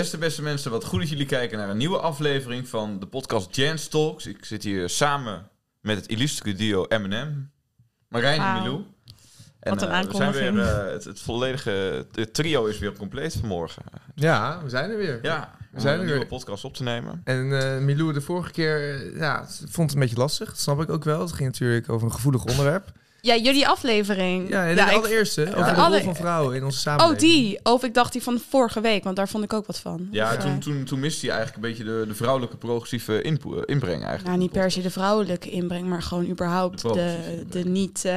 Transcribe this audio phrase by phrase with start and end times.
[0.00, 3.56] Beste, beste mensen, wat goed dat jullie kijken naar een nieuwe aflevering van de podcast
[3.56, 4.26] Jans Talks.
[4.26, 5.48] Ik zit hier samen
[5.80, 7.50] met het illustre duo Eminem,
[8.08, 8.62] Marijn en.
[8.62, 8.84] Milou.
[9.60, 12.92] En Wat een eh, we zijn weer, eh, het, het volledige het trio is weer
[12.92, 13.82] compleet vanmorgen.
[14.14, 15.18] Ja, we zijn er weer.
[15.22, 16.28] Ja, we zijn zijn er een nieuwe weer.
[16.28, 17.20] podcast op te nemen.
[17.24, 20.48] En eh Milou de vorige keer ja, het vond het een beetje lastig.
[20.48, 21.20] Dat snap ik ook wel.
[21.20, 22.92] Het ging natuurlijk over een gevoelig onderwerp.
[23.22, 24.48] Ja, jullie aflevering.
[24.48, 25.40] Ja, de ik- allereerste.
[25.42, 27.20] Over De de rol van vrouwen in onze Oh, samenleving.
[27.32, 27.58] die.
[27.62, 30.08] Of ik dacht die van vorige week, want daar vond ik ook wat van.
[30.10, 33.22] Ja, Of, eh, toen, toen, toen miste hij eigenlijk een beetje de, de vrouwelijke progressieve
[33.22, 34.24] inpo- eh, inbreng eigenlijk.
[34.26, 37.16] Nou, niet per se de vrouwelijke inbreng, maar gewoon überhaupt De
[37.50, 38.12] de, niet eh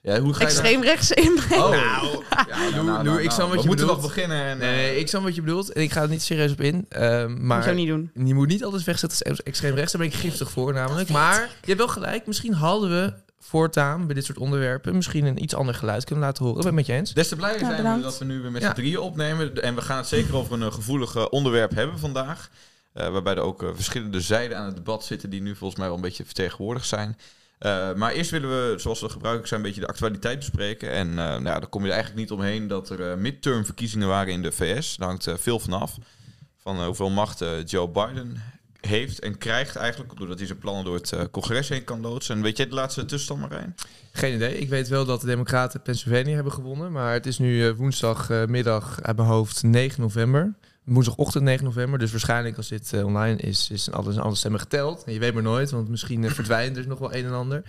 [0.00, 1.62] Ja, hoe ga je extreemrechtse inbreng.
[1.62, 4.14] Oh, Nou, ja, Lou, Lou, ik snap wat we je moeten nog bedoelt.
[4.14, 4.44] beginnen.
[4.44, 5.72] En, Nee, eh, nee, ik snap wat je bedoelt.
[5.72, 6.86] En ik ga er niet serieus op in.
[6.88, 8.10] ehm, Moet maar je ook niet doen.
[8.26, 9.92] je moet niet alles wegzetten als extreem rechts.
[9.92, 11.08] Daar ben ik giftig voor namelijk.
[11.08, 12.26] Maar je hebt wel gelijk.
[12.26, 13.12] Misschien hadden we
[13.46, 14.94] voortaan bij dit soort onderwerpen...
[14.94, 16.62] misschien een iets ander geluid kunnen laten horen.
[16.62, 17.12] Dat ben ik met je eens.
[17.14, 18.68] Des te blijer Ja, zijn we dat we nu weer met Ja.
[18.68, 19.62] z'n drieën opnemen.
[19.62, 22.50] En we gaan het zeker over een eh, gevoelig eh, onderwerp hebben vandaag.
[22.92, 25.96] Eh, waarbij er ook verschillende zijden aan het debat zitten die nu volgens mij wel
[25.96, 27.16] een beetje vertegenwoordigd zijn.
[27.58, 30.90] Eh, maar eerst willen we, zoals we gebruikelijk zijn, een beetje de actualiteit bespreken.
[30.90, 34.32] En eh, nou, ja, daar kom je er eigenlijk niet omheen dat er midtermverkiezingen waren
[34.32, 34.96] in de VS.
[34.96, 35.96] Daar hangt veel vanaf.
[36.56, 38.42] Van eh, hoeveel macht Joe Biden
[38.86, 42.36] heeft en krijgt eigenlijk, doordat hij zijn plannen door het eh, congres heen kan loodsen.
[42.36, 43.74] En weet jij de laatste tussenstand, Marijn?
[44.16, 44.58] Geen idee.
[44.58, 46.92] Ik weet wel dat de Democraten Pennsylvania hebben gewonnen.
[46.92, 50.54] Maar het is nu eh, woensdagmiddag uit mijn hoofd 9 november.
[50.84, 51.98] Woensdagochtend 9 november.
[51.98, 55.04] Dus waarschijnlijk als dit eh, online is, is alle, alle stemmen geteld.
[55.04, 57.62] En je weet maar nooit, want misschien eh, verdwijnt er nog wel een en ander.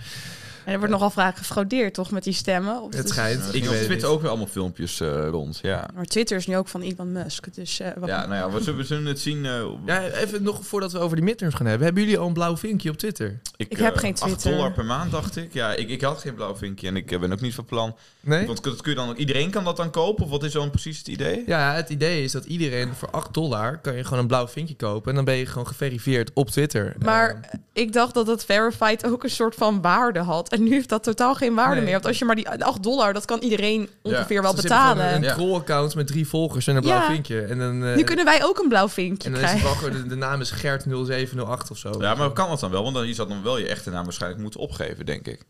[0.65, 2.81] En er wordt nogal vaak gefraudeerd, toch, met die stemmen?
[2.81, 3.39] Of Het dus- schijnt.
[3.53, 5.59] Ik op weet het Twitter ook weer allemaal filmpjes eh, rond.
[5.61, 5.87] Ja.
[5.95, 7.79] Maar Twitter is nu ook van Elon Musk, dus...
[7.79, 9.45] eh, wat- Ja, nou ja, we zullen, we zullen het zien.
[9.45, 11.85] eh, Ja, even nog voordat we over die midterms gaan hebben.
[11.85, 13.39] Hebben jullie al een blauw vinkje op Twitter?
[13.57, 14.51] Ik heb geen 8 Twitter.
[14.51, 15.53] dollar per maand, dacht ik.
[15.53, 17.95] Ja, ik, ik had geen blauw vinkje en ik ben ook niet van plan.
[18.19, 18.45] Nee?
[18.47, 20.23] Want dat kun je dan, iedereen kan dat dan kopen?
[20.23, 21.43] Of wat is dan precies het idee?
[21.45, 24.75] Ja, het idee is dat iedereen voor 8 dollar kan je gewoon een blauw vinkje
[24.75, 25.09] kopen.
[25.09, 26.95] En dan ben je gewoon geverifieerd op Twitter.
[26.99, 30.53] Maar Eh, ik dacht dat het verified ook een soort van waarde had.
[30.57, 31.83] En nu heeft dat totaal geen waarde Nee.
[31.83, 31.93] meer.
[31.93, 35.13] Want als je maar die 8 dollar, dat kan iedereen ongeveer wel dus betalen.
[35.13, 37.05] Een, een troll-account met drie volgers en een blauw Ja.
[37.11, 37.41] vinkje.
[37.41, 39.81] En dan, eh, Nu kunnen wij ook een blauw vinkje en dan is het krijgen.
[39.91, 41.93] wel de, de naam is Gert0708 of zo.
[41.99, 42.83] Ja, maar kan dat dan wel?
[42.83, 45.41] Want dan, je zou dan wel je echte naam waarschijnlijk moeten opgeven, denk ik.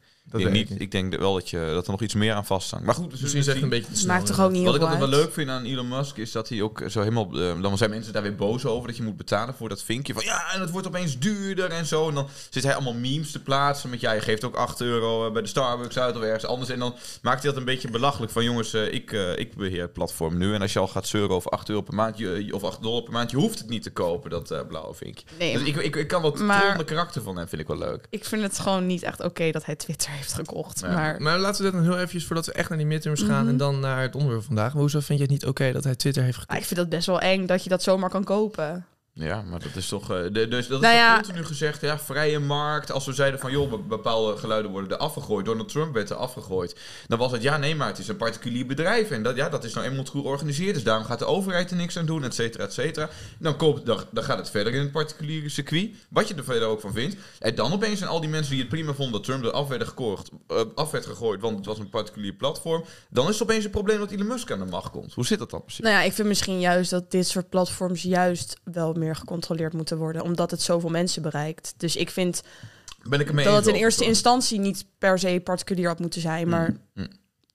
[0.43, 2.85] Dat ik, niet, ik denk wel dat, je, dat er nog iets meer aan vasthangt.
[2.85, 3.63] Maar goed, zullen Misschien zien.
[3.63, 4.15] een beetje te snel.
[4.15, 6.49] Maakt toch ook niet Wat ik altijd wel leuk vind aan Elon Musk is dat
[6.49, 7.29] hij ook zo helemaal.
[7.41, 10.13] eh, dan zijn mensen daar weer boos over dat je moet betalen voor dat vinkje.
[10.13, 12.07] Van ja, en het wordt opeens duurder en zo.
[12.09, 13.89] En dan zit hij allemaal memes te plaatsen.
[13.89, 16.69] Met ja, je geeft ook 8 euro eh, bij de Starbucks uit of ergens anders.
[16.69, 18.31] En dan maakt hij dat een beetje belachelijk.
[18.31, 20.53] Van jongens, eh, ik, ik beheer het platform nu.
[20.53, 23.03] En als je al gaat zeuren over 8 euro per maand, je, of 8 dollar
[23.03, 25.25] per maand, je hoeft het niet te kopen, dat blauwe vinkje.
[25.39, 28.05] Nee, Dus ik, ik, ik kan wat Maar- karakter van hem, vind ik wel leuk.
[28.09, 30.79] ik vind het gewoon niet echt oké dat hij Twitter heeft gekocht.
[30.79, 30.87] Ja.
[30.93, 33.41] Maar Maar laten we dat dan heel eventjes voordat we echt naar die midterms gaan
[33.41, 33.49] Mhm.
[33.49, 34.71] en dan naar het onderwerp vandaag.
[34.73, 36.59] Maar hoezo vind je het niet oké dat hij Twitter heeft ah, gekocht?
[36.59, 38.85] ik vind dat best wel eng dat je dat zomaar kan kopen.
[39.17, 40.11] Ja, maar dat is toch.
[40.11, 42.91] eh, de, dus dat is Nou ja- continu gezegd, ja, vrije markt.
[42.91, 45.45] Als we zeiden van joh, be- bepaalde geluiden worden er afgegooid.
[45.45, 46.75] Donald Trump werd er afgegooid.
[47.07, 49.09] Dan was het ja, nee, maar het is een particulier bedrijf.
[49.11, 50.73] En dat, ja, dat is nou eenmaal goed georganiseerd.
[50.73, 53.09] Dus daarom gaat de overheid er niks aan doen, et cetera, et cetera.
[53.39, 55.89] Dan, koopt, dan, dan gaat het verder in het particuliere circuit.
[56.09, 57.15] Wat je er verder ook van vindt.
[57.39, 59.67] En dan opeens zijn al die mensen die het prima vonden dat Trump er af,
[59.67, 61.41] werden gekocht, eh, af werd gegooid.
[61.41, 62.83] Want het was een particulier platform.
[63.09, 65.13] Dan is het opeens een probleem dat Elon Musk aan de macht komt.
[65.13, 65.83] Hoe zit dat dan precies?
[65.83, 69.97] Nou ja, ik vind misschien juist dat dit soort platforms juist wel meer gecontroleerd moeten
[69.97, 70.21] worden.
[70.21, 71.73] Omdat het zoveel mensen bereikt.
[71.77, 72.43] Dus ik vind
[73.03, 76.49] Ben ik dat het in eerste instantie niet per se particulier had moeten zijn.
[76.49, 77.07] Maar Mm, mm.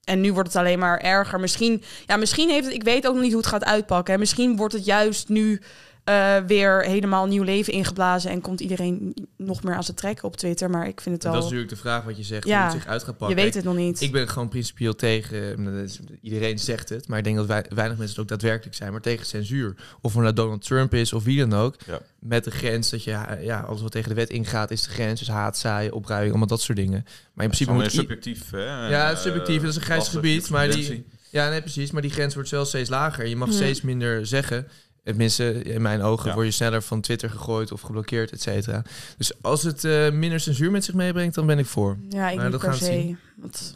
[0.03, 1.39] En nu wordt het alleen maar erger.
[1.39, 4.13] Misschien, ja, misschien heeft het, ik weet ook nog niet hoe het gaat uitpakken.
[4.13, 5.61] En misschien wordt het juist nu
[6.11, 8.31] eh, weer helemaal nieuw leven ingeblazen.
[8.31, 10.69] En komt iedereen nog meer aan zijn trekken op Twitter.
[10.69, 11.39] Maar ik vind het Dat wel.
[11.41, 13.35] is natuurlijk de vraag wat je zegt, Ja, hoe het zich uit gaat je pakken.
[13.37, 14.01] weet het nog niet.
[14.01, 17.65] Ik ben gewoon principieel tegen, eh, dat iedereen zegt het, maar ik denk dat wij,
[17.69, 19.75] weinig mensen het ook daadwerkelijk zijn, maar tegen censuur.
[20.01, 21.75] Of er nou Donald Trump is of wie dan ook.
[21.87, 21.99] Ja.
[22.19, 24.89] Met de grens dat je, eh, ja, alles wat tegen de wet ingaat is de
[24.89, 25.19] grens.
[25.19, 27.03] Dus haat, zaaien, opruiing, allemaal dat soort dingen.
[27.33, 28.49] Maar in principe moet subjectief.
[28.51, 28.87] Hè?
[28.89, 31.05] Ja, subjectief, dat is een grijs gebied, maar die-.
[31.29, 31.91] Ja, nee, precies.
[31.91, 33.25] Maar die grens wordt zelfs steeds lager.
[33.27, 33.57] Je mag Hmm.
[33.57, 34.67] steeds minder zeggen.
[35.03, 36.33] Tenminste, in mijn ogen Ja.
[36.35, 38.81] word je sneller van Twitter gegooid of geblokkeerd, et cetera.
[39.17, 41.97] Dus als het eh, minder censuur met zich meebrengt, dan ben ik voor.
[42.09, 42.91] ja, ik maar niet dat per gaan we se.
[42.91, 43.17] zien.
[43.37, 43.75] Want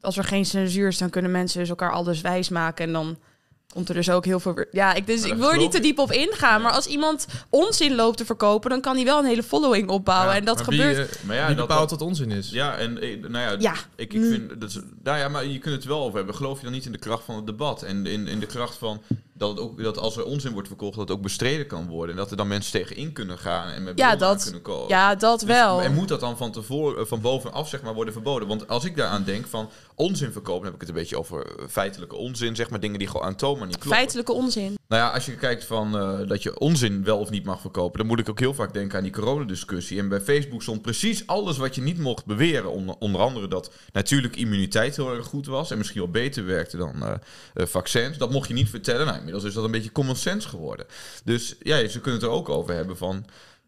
[0.00, 2.86] als er geen censuur is, dan kunnen mensen dus elkaar alles wijs maken.
[2.86, 3.18] En dan
[3.72, 4.54] komt er dus ook heel veel...
[4.54, 6.62] weer- Ja, ik, dus, ik dat wil er niet te diep op ingaan.
[6.62, 8.70] Maar als iemand onzin loopt te verkopen...
[8.70, 10.32] dan kan hij wel een hele following opbouwen.
[10.32, 10.96] Ja, en dat maar gebeurt...
[10.96, 12.50] Wie, eh, Maar ja, wie dat- bepaalt wat onzin is?
[12.50, 13.74] Ja, en eh, nou ja, Ja.
[13.96, 14.28] ik, ik Mm.
[14.30, 16.34] vind dat nou ja, maar je kunt het wel over hebben.
[16.34, 18.74] Geloof je dan niet in de kracht van het debat en in, in de kracht
[18.76, 21.86] van dat, het ook, dat als er onzin wordt verkocht, dat het ook bestreden kan
[21.86, 24.62] worden en dat er dan mensen tegenin kunnen gaan en met Ja, aan dat- kunnen
[24.62, 24.88] komen.
[24.88, 25.82] ja, dat Dus- wel.
[25.82, 28.48] En moet dat dan van tevoren, van bovenaf zeg maar worden verboden?
[28.48, 31.46] Want als ik daaraan denk van onzin verkopen, dan heb ik het een beetje over
[31.46, 33.96] eh, feitelijke onzin, zeg maar dingen die gewoon aantoonbaar niet kloppen.
[33.98, 34.74] Feitelijke onzin.
[34.92, 37.98] Nou ja, als je kijkt van eh, dat je onzin wel of niet mag verkopen,
[37.98, 39.98] dan moet ik ook heel vaak denken aan die coronadiscussie.
[39.98, 42.70] En bij Facebook stond precies alles wat je niet mocht beweren.
[42.70, 46.76] Onder, onder andere dat natuurlijk immuniteit heel erg goed was en misschien wel beter werkte
[46.76, 47.12] dan eh,
[47.54, 48.18] eh, vaccins.
[48.18, 49.06] Dat mocht je niet vertellen.
[49.06, 50.86] Nou, inmiddels is dat een beetje common sense geworden.
[51.24, 53.24] Dus ja, ze kunnen het er ook over hebben van.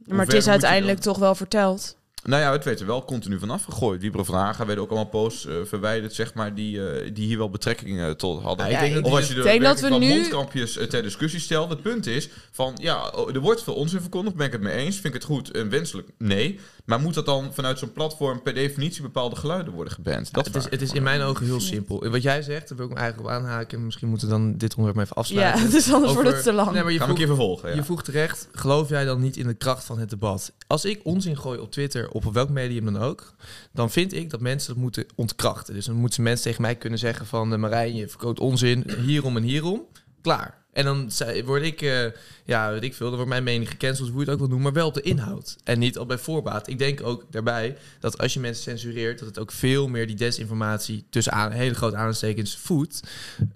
[0.07, 1.97] Maar het is uiteindelijk toch wel verteld.
[2.25, 4.01] Nou ja, het werd er wel continu van afgegooid.
[4.01, 7.39] Wieberen van Haga werden ook allemaal posts eh, verwijderd, zeg maar, die, eh, die hier
[7.39, 8.71] wel betrekking eh, tot hadden.
[8.71, 11.03] Ja, ik denk Of die- als je de denk dat we van nu- mondkampjes ter
[11.03, 11.71] discussie stelt.
[11.71, 14.37] Het punt is van, ja, oh, er wordt veel onzin verkondigd.
[14.37, 14.95] Ben ik het mee eens?
[14.95, 16.09] Vind ik het goed en wenselijk?
[16.19, 16.61] Nee.
[16.85, 20.33] Maar moet dat dan vanuit zo'n platform per definitie bepaalde geluiden worden geband?
[20.33, 22.05] Dat het, is, het is in mijn ogen heel simpel.
[22.05, 23.85] En Wat jij zegt, daar wil ik me eigenlijk op aanhaken.
[23.85, 25.71] Misschien moeten we dan dit onderwerp maar even Ja, afsluiten.
[25.79, 26.71] dus anders wordt het te lang.
[26.71, 27.75] Nee, maar je Gaan we een keer vervolgen, ja.
[27.75, 30.53] je vroeg terecht, geloof jij dan niet in de kracht van het debat?
[30.67, 33.35] Als ik onzin gooi op Twitter, op welk medium dan ook,
[33.73, 35.75] dan vind ik dat mensen dat moeten ontkrachten.
[35.75, 39.37] Dus dan moeten mensen tegen mij kunnen zeggen van, eh, Marijn, je verkoopt onzin, hierom
[39.37, 39.87] en hierom.
[40.21, 40.64] Klaar.
[40.75, 42.05] En dan zei- word ik, eh,
[42.45, 44.65] ja, weet ik veel, dan wordt mijn mening gecanceld, hoe je het ook wil noemen,
[44.65, 45.57] maar wel op de inhoud.
[45.65, 46.69] En niet al bij voorbaat.
[46.69, 50.17] Ik denk ook daarbij dat als je mensen censureert, dat het ook veel meer die
[50.17, 53.01] desinformatie tussen aan, hele grote aanstekens voedt.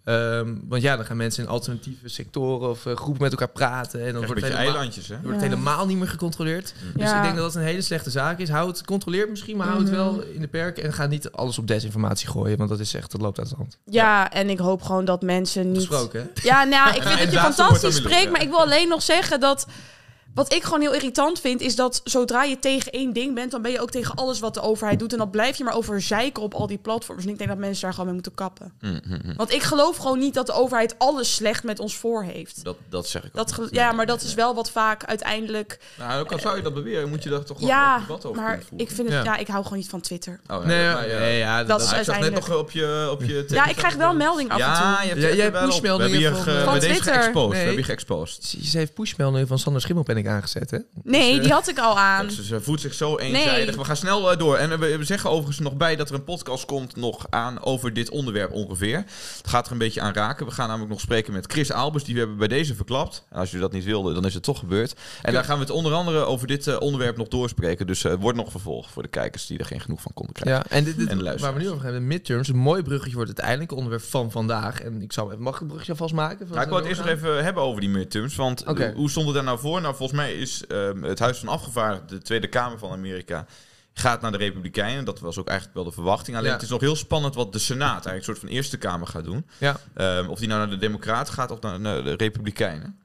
[0.05, 4.01] Ehm, want ja, dan gaan mensen in alternatieve sectoren of eh, groepen met elkaar praten.
[4.07, 5.15] En dan wordt een het, helemaal, eilandjes, hè?
[5.15, 5.57] wordt het Ja.
[5.57, 6.75] helemaal niet meer gecontroleerd.
[6.95, 7.17] Dus Ja.
[7.17, 8.49] ik denk dat dat een hele slechte zaak is.
[8.49, 9.97] Hou het, controleer het misschien, maar hou het Mhm.
[9.97, 10.83] wel in de perken.
[10.85, 13.55] En ga niet alles op desinformatie gooien, want dat is echt, dat loopt uit de
[13.57, 13.79] hand.
[13.85, 15.77] Ja, en ik hoop gewoon dat mensen niet...
[15.87, 16.43] Gesproken, hè?
[16.49, 19.67] Ja, nou, ik vind dat je fantastisch spreekt, maar ik wil alleen nog zeggen dat...
[20.39, 23.63] Wat ik gewoon heel irritant vind, is dat zodra je tegen één ding bent, dan
[23.63, 25.13] ben je ook tegen alles wat de overheid doet.
[25.13, 27.25] En dan blijf je maar over zeiken op al die platforms.
[27.25, 28.73] En ik denk dat mensen daar gewoon mee moeten kappen.
[28.81, 29.35] Hm, hm, hm.
[29.37, 32.65] Want ik geloof gewoon niet dat de overheid alles slecht met ons voor heeft.
[32.65, 33.35] Dat, dat zeg ik ook.
[33.57, 34.45] Dat ja, Nee, maar dat nee, is nee.
[34.45, 35.79] wel wat vaak uiteindelijk.
[35.99, 38.25] Nou, ook al zou je dat beweren, moet je daar toch wel Ja, een debat
[38.25, 39.17] over maar ik vind het.
[39.17, 39.23] Ja.
[39.25, 39.37] Ja.
[39.37, 40.41] ik hou gewoon niet van Twitter.
[40.51, 41.19] Oh, Nee, maar ja.
[41.19, 43.09] nee, ja, Dat is ik zag net uiteindelijk- nog op je...
[43.13, 44.75] Op je Ja, ik krijg wel melding af en toe.
[44.75, 45.09] Ja, je
[45.43, 47.13] hebt Ja, pushmeldingen We hebben je van, Twitter.
[47.15, 47.49] geëxposed.
[47.49, 47.59] We Nee.
[47.65, 48.45] hebben je geëxposed.
[48.45, 50.79] Ze ze heeft pushmeldingen van Sander Schimmel ben ik aangezet, hè?
[51.03, 52.21] Nee, die had ik al aan.
[52.27, 53.67] Kijk, Ze, ze voelt zich zo eenzijdig.
[53.67, 53.77] Nee.
[53.77, 54.57] We gaan snel eh, door.
[54.57, 57.63] En eh, we, we zeggen overigens nog bij dat er een podcast komt nog aan
[57.63, 58.97] over dit onderwerp ongeveer.
[58.97, 60.47] Het gaat er een beetje aan raken.
[60.47, 62.05] We gaan namelijk nog spreken met Chris Albers.
[62.05, 63.25] Die we hebben bij deze verklapt.
[63.31, 64.95] En als jullie dat niet wilden, dan is het toch gebeurd.
[65.23, 67.87] En daar gaan we het onder andere over dit eh, onderwerp nog doorspreken.
[67.87, 70.35] Dus eh, het wordt nog vervolgd voor de kijkers die er geen genoeg van konden
[70.35, 70.65] krijgen.
[70.71, 73.15] Ja, en, dit, dit- En waar we nu over gaan, de midterms, een mooi bruggetje
[73.15, 74.81] wordt uiteindelijk het onderwerp van vandaag.
[74.81, 76.47] En ik zou, mag ik het bruggetje alvast maken?
[76.51, 78.37] Nou, ik wil het eerst nog even hebben over die midterms.
[78.37, 78.83] Want Oké.
[78.85, 79.81] eh, hoe stond het daar nou voor?
[79.81, 83.47] Nou, volgens mij is ehm, het Huis van Afgevaardigden, de Tweede Kamer van Amerika,
[83.93, 85.05] gaat naar de Republikeinen.
[85.05, 86.37] Dat was ook eigenlijk wel de verwachting.
[86.37, 86.55] Alleen Ja.
[86.55, 89.25] het is nog heel spannend wat de Senaat, eigenlijk een soort van Eerste Kamer, gaat
[89.25, 89.47] doen.
[89.59, 89.77] Ja.
[89.95, 92.99] Ehm, of die nou naar de Democraten gaat of naar, naar de Republikeinen.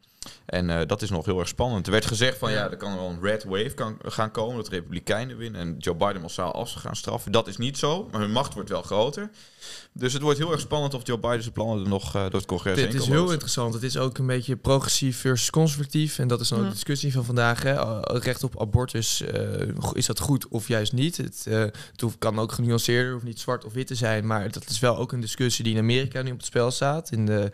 [0.45, 1.85] En eh, dat is nog heel erg spannend.
[1.85, 4.65] Er werd gezegd van ja, er kan wel een red wave kan, gaan komen, dat
[4.65, 7.31] de Republikeinen winnen en Joe Biden massaal af gaan straffen.
[7.31, 9.29] Dat is niet zo, maar hun macht wordt wel groter.
[9.93, 12.31] Dus het wordt heel erg spannend of Joe Biden zijn plannen er nog eh, door
[12.31, 13.73] het congres heen Dit is heel interessant.
[13.73, 16.19] Het is ook een beetje progressief versus conservatief.
[16.19, 16.67] En dat is dan Mhm.
[16.67, 17.63] de discussie van vandaag.
[17.63, 17.73] Hè.
[17.73, 21.17] Uh, Recht op abortus, eh, is dat goed of juist niet?
[21.17, 21.63] Het, eh,
[22.19, 24.27] kan ook genuanceerder, of niet zwart of wit te zijn.
[24.27, 27.11] Maar dat is wel ook een discussie die in Amerika nu op het spel staat.
[27.11, 27.51] In de,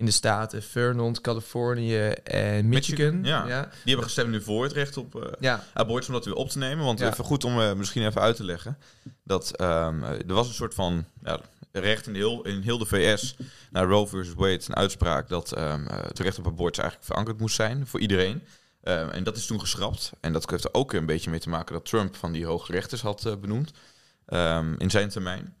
[0.00, 3.20] in de staten Vermont, Californië en Michigan.
[3.20, 3.62] Michigan, ja.
[3.62, 5.64] Die hebben gestemd nu voor het recht op eh, ja.
[5.72, 6.84] abortus om dat weer op te nemen.
[6.84, 8.78] Want even goed om eh, misschien even uit te leggen.
[9.24, 11.40] Dat ehm, eh, er was een soort van ja,
[11.72, 13.36] recht in heel, in heel de VS
[13.70, 17.54] naar Roe versus Wade een uitspraak dat eh, het recht op abortus eigenlijk verankerd moest
[17.54, 18.42] zijn voor iedereen.
[18.82, 20.12] Ehm, en dat is toen geschrapt.
[20.20, 22.72] En dat heeft er ook een beetje mee te maken dat Trump van die hoge
[22.72, 23.72] rechters had eh, benoemd
[24.78, 25.54] in zijn termijn.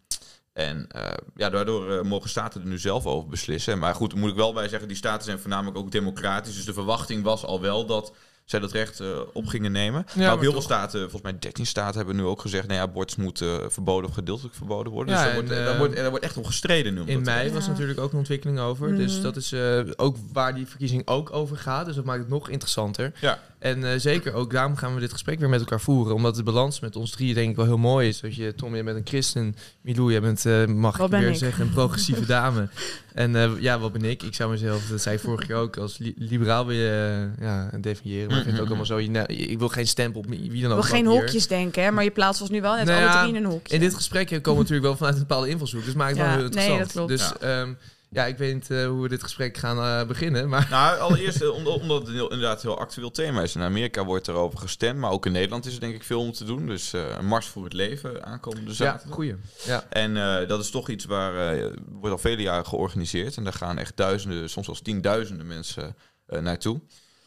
[0.60, 3.78] En eh, ja, daardoor eh, mogen staten er nu zelf over beslissen.
[3.78, 6.54] Maar goed, moet ik wel bij zeggen, die staten zijn voornamelijk ook democratisch.
[6.54, 8.12] Dus de verwachting was al wel dat
[8.50, 10.06] zij dat recht eh, op gingen nemen.
[10.16, 12.66] maar ook heel veel staten, volgens mij 13 staten, hebben nu ook gezegd...
[12.66, 15.14] nee, abortus moet eh, verboden of gedeeltelijk verboden worden.
[15.14, 17.02] Ja, dus daar en, wordt, eh, daar, wordt, daar wordt echt om gestreden nu.
[17.04, 17.70] In mei was Ja.
[17.70, 18.96] natuurlijk ook een ontwikkeling over.
[18.96, 19.22] Dus Mhm.
[19.22, 21.86] dat is eh, ook waar die verkiezing ook over gaat.
[21.86, 23.12] Dus dat maakt het nog interessanter.
[23.20, 23.38] Ja.
[23.58, 26.14] En eh, zeker ook daarom gaan we dit gesprek weer met elkaar voeren.
[26.14, 28.20] Omdat de balans met ons drie denk ik wel heel mooi is.
[28.20, 29.56] Dat je, Tom, jij bent een christen.
[29.80, 30.44] Milou, jij bent,
[30.76, 31.36] mag Wat ik ben weer ik?
[31.36, 32.68] zeggen, een progressieve dame.
[33.14, 34.22] En eh, ja, wat ben ik?
[34.22, 37.70] Ik zou mezelf, dat zei ik vorig jaar ook, als li- liberaal willen eh, ja,
[37.80, 38.30] definiëren.
[38.30, 40.56] Maar vind het ook allemaal zo, je- nou, ik wil geen stempel op wie dan
[40.58, 40.70] Ik ook.
[40.72, 41.20] wil geen hier.
[41.20, 43.44] hokjes denken, hè, maar je plaatst ons nu wel net Nou alle ja, drie in
[43.44, 43.74] een hokje.
[43.74, 45.84] In dit gesprek komen we natuurlijk wel vanuit een bepaalde invalshoek.
[45.84, 46.78] Dus maakt het Ja, wel heel nee, interessant.
[46.82, 47.08] dat klopt.
[47.08, 47.66] Dus ja.
[48.12, 50.48] ja, ik weet niet eh, hoe we dit gesprek gaan eh, beginnen.
[50.48, 53.54] Maar Nou, allereerst eh, omdat, omdat het een heel, inderdaad een heel actueel thema is.
[53.54, 56.32] In Amerika wordt erover gestemd, maar ook in Nederland is er denk ik veel om
[56.32, 56.66] te doen.
[56.66, 59.14] Dus eh, een mars voor het leven aankomende ja, zaterdag.
[59.14, 59.34] goeie.
[59.66, 59.84] Ja.
[59.88, 63.36] En eh, dat is toch iets waar eh, wordt al vele jaren georganiseerd.
[63.36, 66.80] En daar gaan echt duizenden, soms zelfs tienduizenden mensen eh, naartoe.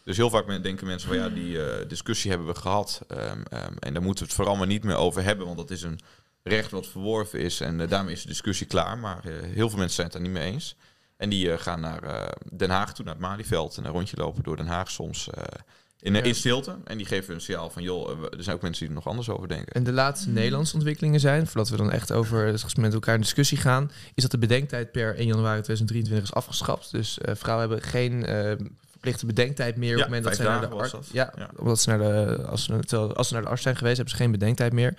[0.03, 3.01] Dus heel vaak men- denken mensen van ja, die eh, discussie hebben we gehad.
[3.07, 5.45] Ehm, ehm, en daar moeten we het vooral maar niet meer over hebben.
[5.45, 5.99] Want dat is een
[6.43, 7.59] recht wat verworven is.
[7.61, 8.97] En eh, daarmee is de discussie klaar.
[8.97, 10.75] Maar eh, heel veel mensen zijn het daar niet mee eens.
[11.17, 13.77] En die gaan naar eh, Den Haag toe, naar het Malieveld.
[13.77, 15.43] En een rondje lopen door Den Haag soms eh,
[15.99, 16.21] in, Ja.
[16.21, 16.75] in stilte.
[16.85, 19.29] En die geven een signaal van, joh, er zijn ook mensen die er nog anders
[19.29, 19.73] over denken.
[19.73, 23.21] En de laatste Nederlandse ontwikkelingen zijn, voordat we dan echt over het met elkaar in
[23.21, 26.91] discussie gaan, is dat de bedenktijd per 1 januari 2023 is afgeschaft.
[26.91, 28.65] Dus eh, vrouwen hebben geen eh,
[29.03, 31.09] verplichte bedenktijd meer op het moment dat ze naar de arts.
[31.11, 31.49] Ja, Ja.
[31.55, 34.21] omdat ze naar de als ze, als ze naar de arts zijn geweest, hebben ze
[34.23, 34.93] geen bedenktijd meer.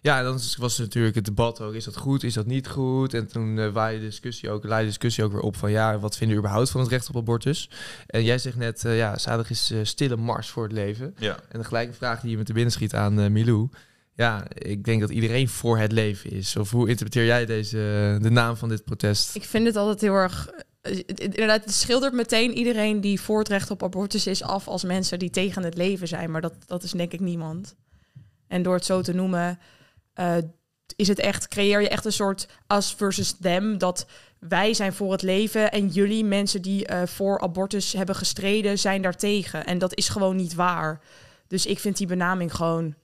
[0.00, 3.14] Ja, dan was natuurlijk het debat ook, is dat goed, is dat niet goed?
[3.14, 5.98] En toen eh waaide de discussie ook, laaide de discussie ook weer op van ja,
[5.98, 7.70] wat vinden we überhaupt van het recht op abortus?
[8.06, 11.14] En jij zegt net, eh, ja, zalig is eh, stille mars voor het leven.
[11.18, 11.38] Ja.
[11.48, 13.68] En de gelijke vraag die je me te binnen schiet aan Milou.
[14.14, 16.56] Ja, ik denk dat iedereen voor het leven is.
[16.56, 19.34] Of hoe interpreteer jij deze, de naam van dit protest?
[19.34, 20.48] Ik vind het altijd heel erg.
[20.84, 24.68] Eh, het- Inderdaad, het schildert meteen iedereen die voor het recht op abortus is af
[24.68, 26.30] als mensen die tegen het leven zijn.
[26.30, 27.74] Maar dat, dat is denk ik niemand.
[28.48, 29.58] En door het zo te noemen,
[30.12, 30.36] eh,
[30.96, 33.78] is het echt, creëer je echt een soort us versus them.
[33.78, 34.06] Dat
[34.38, 39.02] wij zijn voor het leven en jullie mensen die eh, voor abortus hebben gestreden, zijn
[39.02, 39.66] daartegen.
[39.66, 41.00] En dat is gewoon niet waar.
[41.46, 42.94] Dus ik vind die benaming gewoon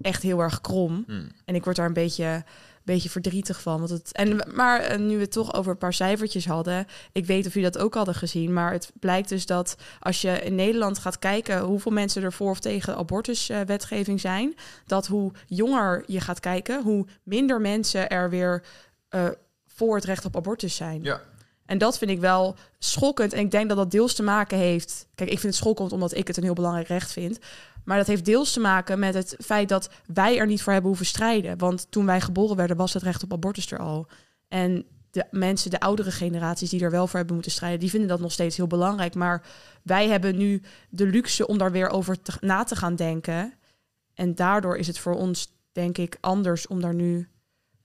[0.00, 1.04] echt heel erg krom.
[1.06, 1.28] Hm.
[1.44, 2.44] En ik word daar een beetje,
[2.92, 3.78] beetje verdrietig van.
[3.78, 6.86] Want het, en, maar eh, nu we het toch over een paar cijfertjes hadden.
[7.12, 8.52] Ik weet of jullie dat ook hadden gezien.
[8.52, 12.50] Maar het blijkt dus dat als je in Nederland gaat kijken hoeveel mensen er voor
[12.50, 14.54] of tegen abortuswetgeving zijn.
[14.86, 18.62] Dat hoe jonger je gaat kijken, hoe minder mensen er weer
[19.08, 19.28] eh,
[19.66, 21.02] voor het recht op abortus zijn.
[21.02, 21.20] Ja.
[21.66, 23.32] En dat vind ik wel schokkend.
[23.32, 25.06] En ik denk dat dat deels te maken heeft.
[25.14, 27.38] Kijk, ik vind het schokkend omdat ik het een heel belangrijk recht vind.
[27.84, 30.90] Maar dat heeft deels te maken met het feit dat wij er niet voor hebben
[30.90, 31.58] hoeven strijden.
[31.58, 34.06] Want toen wij geboren werden, was het recht op abortus er al.
[34.48, 38.08] En de mensen, de oudere generaties die er wel voor hebben moeten strijden, die vinden
[38.08, 39.14] dat nog steeds heel belangrijk.
[39.14, 39.42] Maar
[39.82, 43.54] wij hebben nu de luxe om daar weer over te, na te gaan denken.
[44.14, 47.28] En daardoor is het voor ons, denk ik, anders om daar nu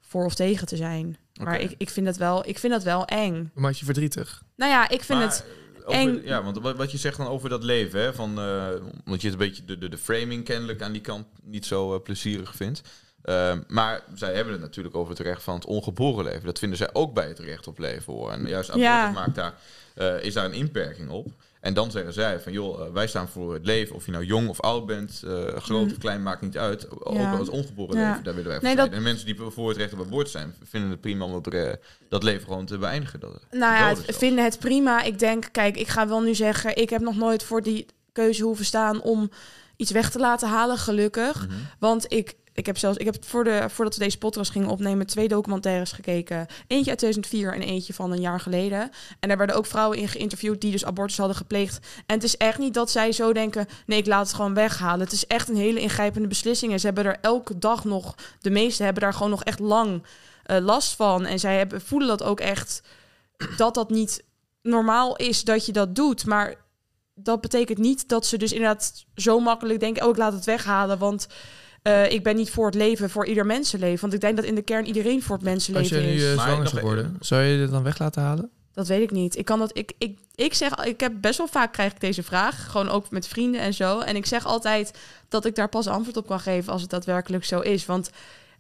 [0.02, 1.18] voor of tegen te zijn.
[1.44, 3.52] Maar ik, ik, vind dat wel, ik vind dat wel eng.
[3.54, 4.44] Maak je verdrietig?
[4.56, 5.46] Nou ja, ik vind Maar, het.
[5.86, 6.22] Over- eng.
[6.24, 8.68] Ja, want wat, wat je zegt dan over dat leven, hè, van, eh,
[9.06, 11.94] omdat je het een beetje de, de, de framing kennelijk aan die kant niet zo
[11.96, 12.82] eh, plezierig vindt.
[13.22, 16.46] Ehm, maar zij hebben het natuurlijk over het recht van het ongeboren leven.
[16.46, 18.32] Dat vinden zij ook bij het recht op leven hoor.
[18.32, 19.12] En juist abortus Ja.
[19.12, 19.54] maakt daar,
[19.96, 21.28] eh, is daar een inperking op.
[21.66, 23.96] En dan zeggen zij van joh, eh, wij staan voor het leven.
[23.96, 26.92] Of je nou jong of oud bent, eh, groot of klein, maakt niet uit.
[26.92, 27.20] Ook Mm.
[27.20, 27.34] Ja.
[27.38, 28.08] als ongeboren Ja.
[28.10, 28.86] leven, daar willen wij voor Nee, strijden.
[28.86, 31.54] dat- En mensen die voor het recht op abortus zijn, vinden het prima om dat,
[31.54, 31.72] eh,
[32.10, 33.20] dat leven gewoon te beëindigen.
[33.20, 35.02] Dat, Nou ja, het, vinden het prima.
[35.02, 38.44] Ik denk, kijk, ik ga wel nu zeggen, ik heb nog nooit voor die keuze
[38.44, 39.30] hoeven staan om
[39.76, 41.48] iets weg te laten halen, gelukkig.
[41.48, 41.56] Mhm.
[41.80, 45.08] Want ik, ik heb zelfs, ik heb voor de, voordat we deze podcast gingen opnemen,
[45.08, 46.48] twee documentaires gekeken.
[46.68, 48.92] Eentje uit 2004 en eentje van een jaar geleden.
[49.20, 51.88] En daar werden ook vrouwen in geïnterviewd die dus abortus hadden gepleegd.
[52.06, 55.00] En het is echt niet dat zij zo denken, nee, ik laat het gewoon weghalen.
[55.00, 56.72] Het is echt een hele ingrijpende beslissing.
[56.72, 60.04] En ze hebben er elke dag nog, de meeste hebben daar gewoon nog echt lang
[60.44, 61.26] eh, last van.
[61.26, 62.82] En zij hebben, voelen dat ook echt,
[63.58, 64.24] dat dat niet
[64.62, 66.26] normaal is dat je dat doet.
[66.26, 66.56] Maar
[67.14, 70.98] dat betekent niet dat ze dus inderdaad zo makkelijk denken, oh, ik laat het weghalen,
[70.98, 71.28] want...
[71.86, 74.00] eh, ik ben niet voor het leven, voor ieder mensenleven.
[74.02, 76.24] Want ik denk dat in de kern iedereen voor het Als mensenleven je nu is.
[76.36, 78.50] eh, zwanger zou worden, zou je dit dan weg laten halen?
[78.74, 79.38] Dat weet ik niet.
[79.38, 79.78] Ik kan dat.
[79.78, 83.10] Ik, ik, ik zeg, ik heb best wel vaak krijg ik deze vraag, gewoon ook
[83.10, 84.00] met vrienden en zo.
[84.00, 84.98] En ik zeg altijd
[85.30, 87.86] dat ik daar pas antwoord op kan geven als het daadwerkelijk zo is.
[87.86, 88.10] Want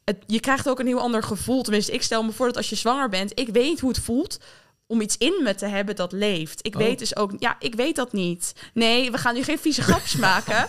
[0.03, 1.62] het, je krijgt ook een heel ander gevoel.
[1.63, 4.39] Tenminste, ik stel me voor dat als je zwanger bent, ik weet hoe het voelt
[4.88, 6.60] om iets in me te hebben dat leeft.
[6.65, 6.82] Ik Oh.
[6.82, 8.54] weet dus ook, ja, ik weet dat niet.
[8.74, 10.68] Nee, we gaan nu geen vieze grapjes maken.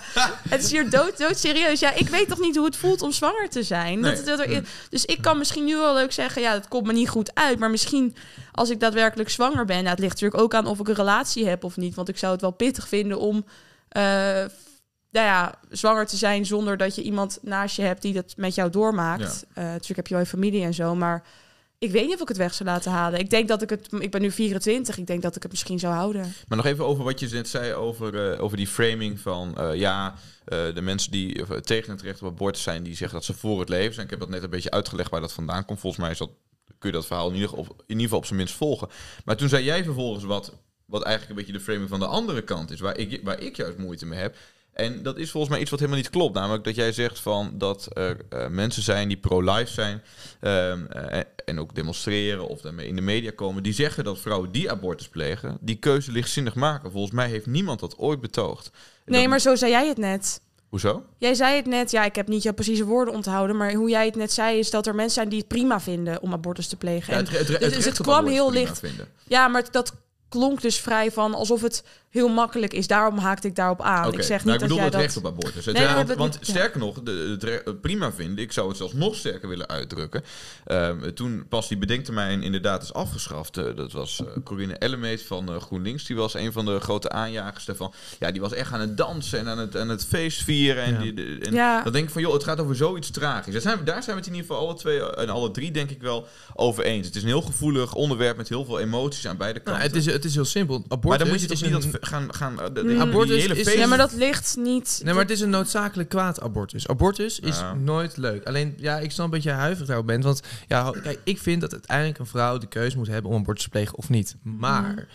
[0.48, 1.80] Het is hier dood, dood serieus.
[1.80, 4.00] Ja, ik weet toch niet hoe het voelt om zwanger te zijn.
[4.00, 4.14] Nee.
[4.14, 6.92] Dat, dat er, dus ik kan misschien nu wel leuk zeggen, ja, dat komt me
[6.92, 7.58] niet goed uit.
[7.58, 8.16] Maar misschien
[8.52, 11.46] als ik daadwerkelijk zwanger ben, nou, het ligt natuurlijk ook aan of ik een relatie
[11.48, 11.94] heb of niet.
[11.94, 13.44] Want ik zou het wel pittig vinden om,
[13.88, 14.02] eh,
[15.10, 18.54] nou ja, zwanger te zijn zonder dat je iemand naast je hebt die dat met
[18.54, 19.44] jou doormaakt.
[19.54, 21.22] Eh, natuurlijk heb je wel je familie en zo, maar
[21.78, 23.20] ik weet niet of ik het weg zou laten halen.
[23.20, 25.78] Ik denk dat ik het, ik ben nu 24, ik denk dat ik het misschien
[25.78, 26.34] zou houden.
[26.48, 29.74] Maar nog even over wat je net zei over, eh, over die framing van eh,
[29.74, 30.14] ja,
[30.44, 33.60] eh, de mensen die tegen het recht op abortus zijn, die zeggen dat ze voor
[33.60, 34.04] het leven zijn.
[34.04, 35.80] Ik heb dat net een beetje uitgelegd waar dat vandaan komt.
[35.80, 36.30] Volgens mij is dat,
[36.78, 38.88] kun je dat verhaal in ieder, geval, in ieder geval op zijn minst volgen.
[39.24, 40.52] Maar toen zei jij vervolgens wat,
[40.84, 43.56] wat eigenlijk een beetje de framing van de andere kant is, waar ik, waar ik
[43.56, 44.36] juist moeite mee heb.
[44.76, 46.34] En dat is volgens mij iets wat helemaal niet klopt.
[46.34, 50.02] Namelijk dat jij zegt van dat er eh, mensen zijn die pro-life zijn.
[50.40, 53.62] ehm, eh, en ook demonstreren of daarmee in de media komen.
[53.62, 56.90] Die zeggen dat vrouwen die abortus plegen, die keuze lichtzinnig maken.
[56.90, 58.70] Volgens mij heeft niemand dat ooit betoogd.
[59.04, 60.40] Nee, dat- maar zo zei jij het net.
[60.68, 61.04] Hoezo?
[61.18, 64.04] Jij zei het net, ja, ik heb niet jouw precieze woorden onthouden, maar hoe jij
[64.06, 66.76] het net zei is dat er mensen zijn die het prima vinden om abortus te
[66.76, 67.12] plegen.
[67.12, 68.78] Ja, En het, het, het, dus het kwam heel licht.
[68.78, 69.08] Vinden.
[69.24, 69.92] Ja, maar dat
[70.28, 72.86] klonk dus vrij van alsof het heel makkelijk is.
[72.86, 74.06] Daarom haakte ik daarop aan.
[74.06, 75.00] Oké, Ik zeg nou, niet ik bedoel dat jij het dat...
[75.00, 75.64] recht op abortus.
[75.64, 76.44] Het Nee, want we- want ja.
[76.52, 80.24] sterker nog, de, het prima vinden, ik zou het zelfs nog sterker willen uitdrukken.
[80.64, 85.48] Ehm, toen pas die bedenktermijn inderdaad is afgeschaft, eh, dat was eh, Corinne Ellemeet van
[85.52, 87.92] eh, GroenLinks, die was een van de grote aanjagers daarvan.
[88.18, 90.84] Ja, die was echt aan het dansen en aan het, aan het feest vieren.
[90.84, 90.98] En, Ja.
[91.00, 91.82] die, de- en Ja.
[91.82, 93.52] dan denk ik van, joh, het gaat over zoiets tragisch.
[93.52, 95.70] Daar zijn, we, daar zijn we het in ieder geval alle twee en alle drie
[95.70, 97.06] denk ik wel over eens.
[97.06, 99.82] Het is een heel gevoelig onderwerp met heel veel emoties aan beide kanten.
[99.82, 100.74] Nou, het, is, het is heel simpel.
[100.88, 102.34] Abortus maar dan moet je is toch niet een- dat gaan...
[102.34, 102.88] gaan de, de- Mm.
[102.88, 105.00] die Abortus hele is- feest- Ja, maar dat ligt niet...
[105.04, 106.88] Nee, maar het is een noodzakelijk kwaad abortus.
[106.88, 107.74] Abortus is Ja.
[107.74, 108.46] nooit leuk.
[108.46, 110.24] Alleen, ja, ik snap dat je huiverig daarop bent.
[110.24, 113.64] Want ja, kijk, ik vind dat uiteindelijk een vrouw de keuze moet hebben om abortus
[113.64, 114.36] te plegen of niet.
[114.42, 115.06] Maar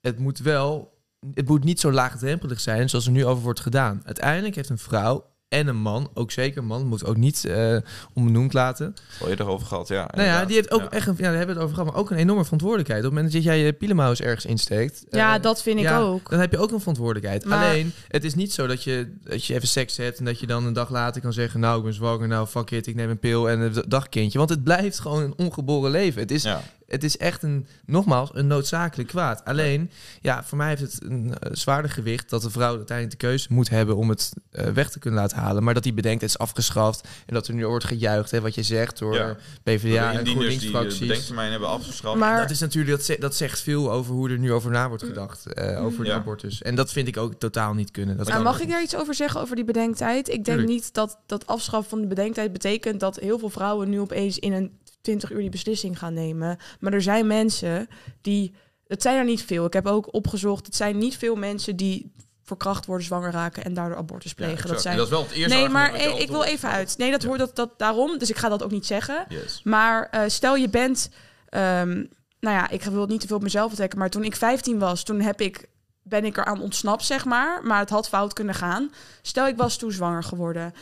[0.00, 0.98] het moet wel,
[1.34, 4.02] het moet niet zo laagdrempelig zijn zoals er nu over wordt gedaan.
[4.04, 7.76] Uiteindelijk heeft een vrouw en een man, ook zeker een man, moet ook niet eh
[8.14, 8.94] onbenoemd laten.
[9.20, 10.08] Al eerder over gehad, ja.
[10.14, 10.90] Nou ja, die heeft ook Ja.
[10.90, 13.00] echt een, ja, daar hebben we het over gehad, maar ook een enorme verantwoordelijkheid.
[13.00, 15.04] Op het moment dat jij je pielenmouws ergens insteekt.
[15.10, 16.30] Ja, eh, dat vind ik ja, ook.
[16.30, 17.44] Dan heb je ook een verantwoordelijkheid.
[17.44, 20.40] Maar- Alleen, het is niet zo dat je, dat je even seks hebt en dat
[20.40, 22.94] je dan een dag later kan zeggen: Nou, ik ben zwanger, nou fuck it, ik
[22.94, 24.38] neem een pil en een dagkindje.
[24.38, 26.20] Want het blijft gewoon een ongeboren leven.
[26.20, 26.62] Het is, Ja.
[26.90, 29.44] Het is echt een, nogmaals, een noodzakelijk kwaad.
[29.44, 33.26] Alleen, ja, voor mij heeft het een eh, zwaarder gewicht dat de vrouw uiteindelijk de
[33.26, 35.62] keuze moet hebben om het eh, weg te kunnen laten halen.
[35.64, 38.54] Maar dat die bedenkt, het is afgeschaft en dat er nu wordt gejuicht, hè, wat
[38.54, 39.36] je zegt, door Ja.
[39.62, 40.98] PvdA en die de GroenLinks-fracties.
[40.98, 42.18] bedenktermijn hebben afgeschaft.
[42.18, 44.88] Maar Dat is natuurlijk, dat, ze- dat zegt veel over hoe er nu over na
[44.88, 45.52] wordt gedacht.
[45.52, 46.16] eh, over de Ja.
[46.16, 46.62] abortus.
[46.62, 48.16] En dat vind ik ook totaal niet kunnen.
[48.16, 50.28] Dat Maar kan mag ik daar iets over zeggen, over die bedenktijd?
[50.28, 50.68] Ik denk Tuurlijk.
[50.68, 54.52] niet dat dat afschaffen van de bedenktijd betekent dat heel veel vrouwen nu opeens in
[54.52, 56.58] een 20 uur die beslissing gaan nemen.
[56.80, 57.88] Maar er zijn mensen
[58.20, 58.54] die.
[58.86, 59.64] Het zijn er niet veel.
[59.64, 60.66] Ik heb ook opgezocht.
[60.66, 62.12] Het zijn niet veel mensen die
[62.50, 64.68] verkracht worden, zwanger raken en daardoor abortus plegen.
[64.68, 64.96] dat zijn.
[64.96, 66.98] Dat is wel het eerste nee, maar ik wil even uit.
[66.98, 68.18] Nee, dat hoort dat, dat daarom.
[68.18, 69.24] Dus ik ga dat ook niet zeggen.
[69.28, 69.60] Yes.
[69.64, 71.10] Maar eh, stel je bent,
[71.48, 72.04] ehm,
[72.40, 74.78] nou ja, ik wil het niet te veel op mezelf betrekken, maar toen ik 15
[74.78, 75.68] was, toen heb ik,
[76.02, 77.60] ben ik eraan ontsnapt, zeg maar.
[77.64, 78.92] Maar het had fout kunnen gaan.
[79.22, 80.72] Stel ik was toen zwanger geworden.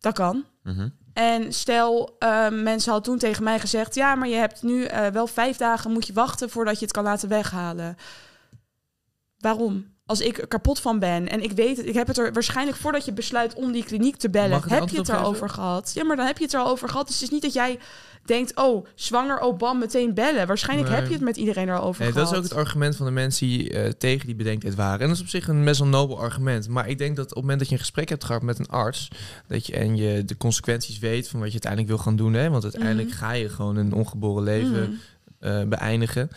[0.00, 0.44] Dat kan.
[0.62, 0.88] Mhm.
[1.12, 5.06] En stel, ehm, mensen hadden toen tegen mij gezegd: ja, maar je hebt nu eh,
[5.06, 7.96] wel vijf dagen moet je wachten voordat je het kan laten weghalen.
[9.38, 9.91] Waarom?
[10.06, 12.76] Als ik er kapot van ben en ik weet het, ik heb het er waarschijnlijk
[12.76, 15.92] voordat je besluit om die kliniek te bellen, heb je het erover gehad.
[15.94, 17.06] Ja, maar dan heb je het er al over gehad.
[17.06, 17.78] Dus het is niet dat jij
[18.24, 20.46] denkt: oh, zwanger, oh, bam, meteen bellen.
[20.46, 20.98] Waarschijnlijk Nee.
[20.98, 22.24] heb je het met iedereen erover Nee, gehad.
[22.30, 25.00] dat is ook het argument van de mensen die eh, tegen die bedenktijd waren.
[25.00, 26.68] En dat is op zich een best wel nobel argument.
[26.68, 28.68] Maar ik denk dat op het moment dat je een gesprek hebt gehad met een
[28.68, 29.08] arts...
[29.48, 32.32] Dat je, en je de consequenties weet van wat je uiteindelijk wil gaan doen...
[32.32, 33.16] Hè, want uiteindelijk Mhm.
[33.18, 34.98] ga je gewoon een ongeboren leven Mm.
[35.38, 36.30] eh, beëindigen.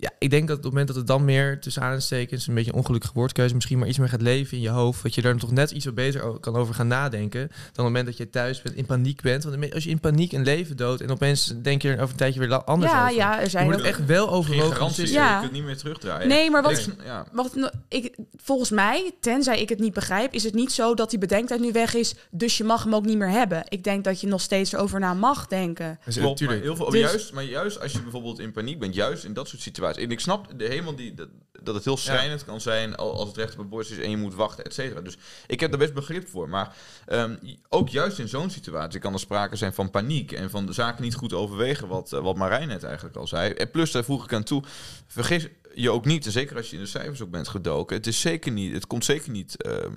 [0.00, 2.70] Ja, ik denk dat op het moment dat het dan meer tussen aanstekens een beetje
[2.72, 5.36] een ongelukkige woordkeuze misschien maar iets meer gaat leven in je hoofd, dat je daar
[5.36, 8.30] toch net iets wat beter kan over gaan nadenken dan op het moment dat je
[8.30, 9.44] thuis bent, in paniek bent.
[9.44, 12.16] Want als je in paniek een leven doodt en opeens denk je er over een
[12.16, 13.16] tijdje weer anders Ja, over.
[13.16, 14.72] ja, er Je zijn moet ook het echt wel Geen overwogen.
[14.72, 15.20] garantie, beslissen.
[15.20, 15.34] Ja.
[15.34, 16.28] je kunt niet meer terugdraaien.
[16.28, 17.26] Nee, maar wat, Ik sn- ja.
[17.32, 21.10] Wat, no- ik, volgens mij, tenzij ik het niet begrijp, is het niet zo dat
[21.10, 23.62] die bedenktijd nu weg is, dus je mag hem ook niet meer hebben.
[23.68, 25.98] Ik denk dat je nog steeds erover na mag denken.
[26.04, 28.94] Dus, Klopt, maar, heel veel, Dus- juist, maar juist als je bijvoorbeeld in paniek bent,
[28.94, 29.88] juist in dat soort situaties.
[29.96, 31.28] En ik snap de, helemaal die, dat,
[31.62, 34.16] dat het heel schrijnend kan zijn al- als het recht op abortus is en je
[34.16, 35.00] moet wachten, et cetera.
[35.00, 36.48] Dus ik heb daar best begrip voor.
[36.48, 36.76] Maar
[37.06, 37.36] ehm,
[37.68, 41.02] ook juist in zo'n situatie kan er sprake zijn van paniek en van de zaken
[41.02, 43.52] niet goed overwegen, wat, eh, wat Marijn net eigenlijk al zei.
[43.52, 44.62] En plus, daar voeg ik aan toe,
[45.06, 48.20] vergis je ook niet, zeker als je in de cijfers ook bent gedoken, het, is
[48.20, 49.92] zeker niet, het komt zeker niet ehm, ehm,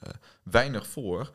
[0.00, 0.10] eh,
[0.42, 1.30] weinig voor.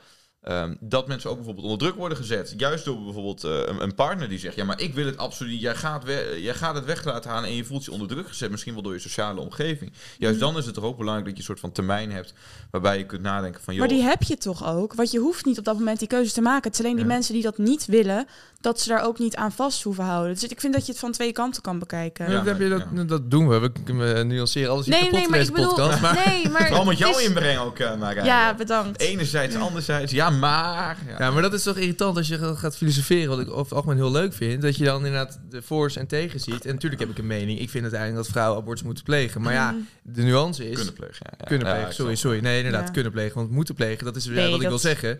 [0.46, 2.54] Ehm, dat mensen ook bijvoorbeeld onder druk worden gezet.
[2.58, 5.60] Juist door bijvoorbeeld eh, een, een partner die zegt: Ja, maar ik wil het absoluut.
[5.62, 8.28] Jij gaat, we- jij gaat het weg laten halen en je voelt je onder druk
[8.28, 8.52] gezet.
[8.52, 9.92] Misschien wel door je sociale omgeving.
[10.18, 12.34] Juist dan is het toch ook belangrijk dat je een soort van termijn hebt.
[12.72, 13.86] waarbij je kunt nadenken: van joh.
[13.88, 14.94] Maar die heb je toch ook?
[14.94, 16.64] Want je hoeft niet op dat moment die keuzes te maken.
[16.64, 17.12] Het is alleen die Ja.
[17.14, 18.28] mensen die dat niet willen,
[18.66, 20.34] dat ze daar ook niet aan vast hoeven houden.
[20.34, 22.26] Dus ik vind dat je het van twee kanten kan bekijken.
[22.26, 23.04] Ja, Ja, dat, heb je dat, ja.
[23.04, 23.60] dat doen we.
[23.60, 25.68] We kunnen nuanceren alles nee, nee, maar ik bedoel.
[25.68, 26.02] podcast.
[26.02, 26.62] Maar, Nee, maar.
[26.68, 28.26] Vooral met het jou is- inbreng ook, uh, Marijn.
[28.26, 29.00] Ja, bedankt.
[29.00, 30.12] Enerzijds, anderzijds.
[30.12, 30.98] Ja, maar.
[31.08, 31.16] Ja.
[31.20, 33.30] ja, maar dat is toch irritant als je gaat- filosoferen.
[33.30, 34.62] Wat ik over het algemeen heel leuk vind.
[34.62, 36.66] Dat je dan inderdaad de voor's en tegen ziet.
[36.66, 37.60] En natuurlijk heb ik een mening.
[37.60, 39.42] Ik vind uiteindelijk dat vrouwen abortus moeten plegen.
[39.42, 39.82] Maar ja, Mhm.
[40.04, 40.76] de nuance is...
[40.76, 41.16] Kunnen plegen.
[41.20, 41.46] Ja, ja.
[41.46, 42.40] Kunnen plegen, sorry, sorry.
[42.40, 42.92] Nee, inderdaad, Ja.
[42.94, 43.36] kunnen plegen.
[43.36, 45.20] Want moeten plegen, dat is weer Nee, wat ik wil zeggen.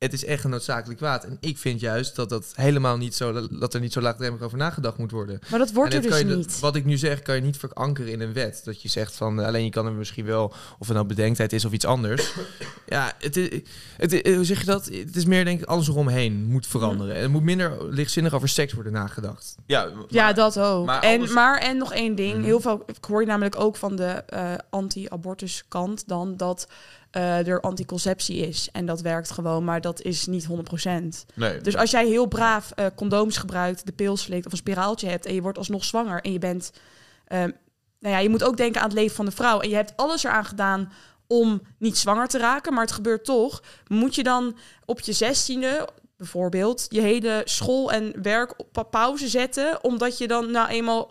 [0.00, 1.24] Het is echt een noodzakelijk kwaad.
[1.24, 3.48] En ik vind juist dat dat helemaal niet zo...
[3.50, 5.38] dat er niet zo laagdrempelig over nagedacht moet worden.
[5.50, 6.60] Maar dat wordt er dus je, niet.
[6.60, 8.60] Wat ik nu zeg, kan je niet verankeren in een wet.
[8.64, 10.44] Dat je zegt van, eh, alleen je kan er misschien wel,
[10.78, 12.32] of het nou bedenktijd is of iets anders.
[12.86, 13.60] ja, het is,
[13.96, 14.84] het, is- hoe zeg je dat?
[14.84, 17.14] Het is meer denk ik alles eromheen moet veranderen.
[17.14, 19.54] En er moet minder lichtzinnig over seks worden nagedacht.
[19.66, 20.86] Ja, Ja, dat ook.
[20.86, 22.34] maar en, maar en nog één ding.
[22.34, 22.44] Mhm.
[22.44, 26.68] Heel veel, ik hoor je namelijk ook van de eh, anti-abortus kant dan dat
[27.10, 28.68] eh, er anticonceptie is.
[28.72, 31.26] En dat werkt gewoon, maar dat is niet 100%.
[31.34, 31.60] Nee.
[31.60, 35.26] Dus als jij heel braaf eh, condooms gebruikt, de pil slikt of een spiraaltje hebt
[35.26, 36.72] en je wordt alsnog zwanger en je bent
[37.26, 37.50] ehm,
[38.00, 39.60] nou ja, je moet ook denken aan het leven van de vrouw.
[39.60, 40.92] En je hebt alles eraan gedaan
[41.26, 43.62] om niet zwanger te raken, maar het gebeurt toch.
[43.86, 49.84] Moet je dan op je zestiende bijvoorbeeld je hele school en werk op pauze zetten,
[49.84, 51.10] omdat je dan nou eenmaal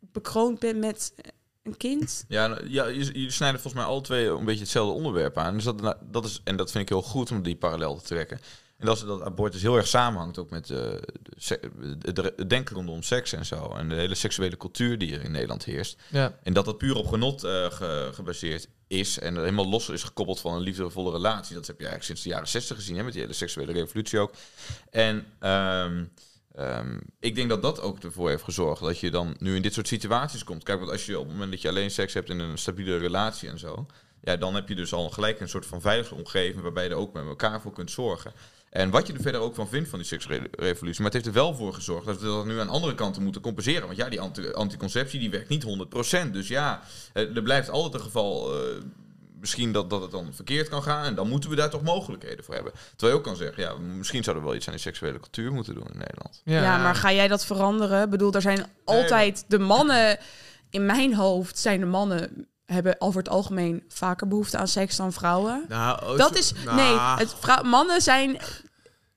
[0.00, 1.14] bekroond bent met
[1.62, 2.24] een kind?
[2.28, 5.54] Ja, nou, ja je, je snijden volgens mij alle twee een beetje hetzelfde onderwerp aan.
[5.54, 8.04] Dus dat, nou, dat is, en dat vind ik heel goed om die parallel te
[8.04, 8.40] trekken.
[8.78, 11.02] En dat is dat abortus heel erg samenhangt ook met eh, de,
[11.36, 11.60] se-
[11.98, 13.72] de- het denken rondom seks en zo.
[13.74, 15.96] En de hele seksuele cultuur die er in Nederland heerst.
[16.10, 16.38] Ja.
[16.42, 19.18] En dat dat puur op genot eh, ge- gebaseerd is.
[19.18, 21.54] En helemaal los is gekoppeld van een liefdevolle relatie.
[21.54, 24.18] Dat heb je eigenlijk sinds de jaren 60 gezien, hè, met die hele seksuele revolutie
[24.18, 24.32] ook.
[24.90, 26.04] En ehm,
[26.54, 29.74] ehm, ik denk dat dat ook ervoor heeft gezorgd dat je dan nu in dit
[29.74, 30.62] soort situaties komt.
[30.62, 32.96] Kijk, want als je op het moment dat je alleen seks hebt in een stabiele
[32.96, 33.86] relatie en zo.
[34.22, 36.96] Ja, dan heb je dus al gelijk een soort van veilige omgeving waarbij je er
[36.96, 38.32] ook met elkaar voor kunt zorgen.
[38.70, 41.02] En wat je er verder ook van vindt van die seksrevolutie.
[41.02, 43.40] Maar het heeft er wel voor gezorgd dat we dat nu aan andere kanten moeten
[43.42, 43.86] compenseren.
[43.86, 46.32] Want ja, die anti- anticonceptie die werkt niet 100%.
[46.32, 48.54] Dus ja, eh, er blijft altijd een geval.
[48.54, 48.82] eh,
[49.42, 51.04] misschien dat, dat het dan verkeerd kan gaan.
[51.04, 52.72] En dan moeten we daar toch mogelijkheden voor hebben.
[52.96, 55.52] Terwijl je ook kan zeggen, ja, misschien zouden we wel iets aan die seksuele cultuur
[55.52, 56.40] moeten doen in Nederland.
[56.44, 58.02] Ja, maar ga jij dat veranderen?
[58.02, 60.18] Ik bedoel, er zijn altijd de mannen
[60.70, 65.12] in mijn hoofd zijn de mannen hebben over het algemeen vaker behoefte aan seks dan
[65.12, 65.64] vrouwen.
[65.68, 68.38] Nou, Dat is nou, nee, het vrou- mannen zijn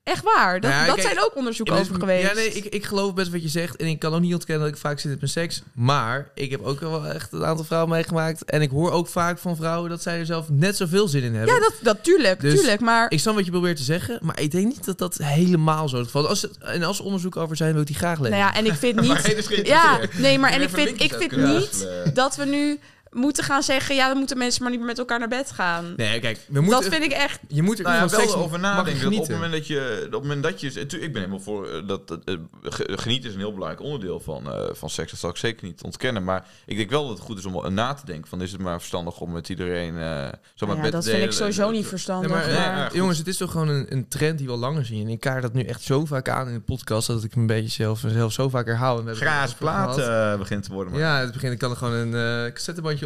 [0.06, 0.60] echt waar.
[0.60, 2.28] Dat, Nou ja, dat kijk, zijn ook onderzoeken over geweest.
[2.28, 3.76] Ja, nee, ik, ik geloof best wat je zegt.
[3.76, 5.62] En ik kan ook niet ontkennen dat ik vaak zit met mijn seks.
[5.72, 8.44] Maar ik heb ook wel echt een aantal vrouwen meegemaakt.
[8.44, 11.34] En ik hoor ook vaak van vrouwen dat zij er zelf net zoveel zin in
[11.34, 11.54] hebben.
[11.54, 12.80] ja, dat, dat tuurlijk, Dus tuurlijk.
[12.80, 14.18] Maar Ik snap wat je probeert te zeggen.
[14.22, 16.28] Maar ik denk niet dat dat helemaal zo het geval is.
[16.28, 18.38] Als en als er onderzoek over zijn, wil ik die graag lezen.
[18.38, 19.60] nou ja, en ik vind niet.
[19.64, 22.78] Ja, nee, maar en ik vind, ik vind niet dat we nu
[23.16, 25.92] moeten gaan zeggen, ja, dan moeten mensen maar niet meer met elkaar naar bed gaan.
[25.96, 27.40] Nee, kijk, we moeten, dat vind ik echt.
[27.48, 29.02] je moet er Nou ja, wel seks over nadenken.
[29.02, 31.68] Dat op het moment dat je, op het moment dat je, ik ben helemaal voor
[31.68, 35.10] eh, dat, dat eh, ge- genieten is een heel belangrijk onderdeel van, eh, van seks.
[35.10, 36.24] Dat zal ik zeker niet ontkennen.
[36.24, 38.28] Maar ik denk wel dat het goed is om na te denken.
[38.28, 41.22] Van is het maar verstandig om met iedereen eh zo Nou met ja, dat vind
[41.22, 42.30] ik sowieso niet verstandig.
[42.30, 44.84] Nee, maar, Nee, jongens, het is toch gewoon een, een trend die we al langer
[44.84, 45.06] zien.
[45.06, 47.06] En ik kaart dat nu echt zo vaak aan in de podcast...
[47.06, 49.02] dat ik me een beetje zelf, zelf zo vaak herhaal.
[49.06, 50.92] Graas plaat eh, begint te worden.
[50.92, 51.00] Maar.
[51.02, 52.52] Ja, het begin ik kan er gewoon een eh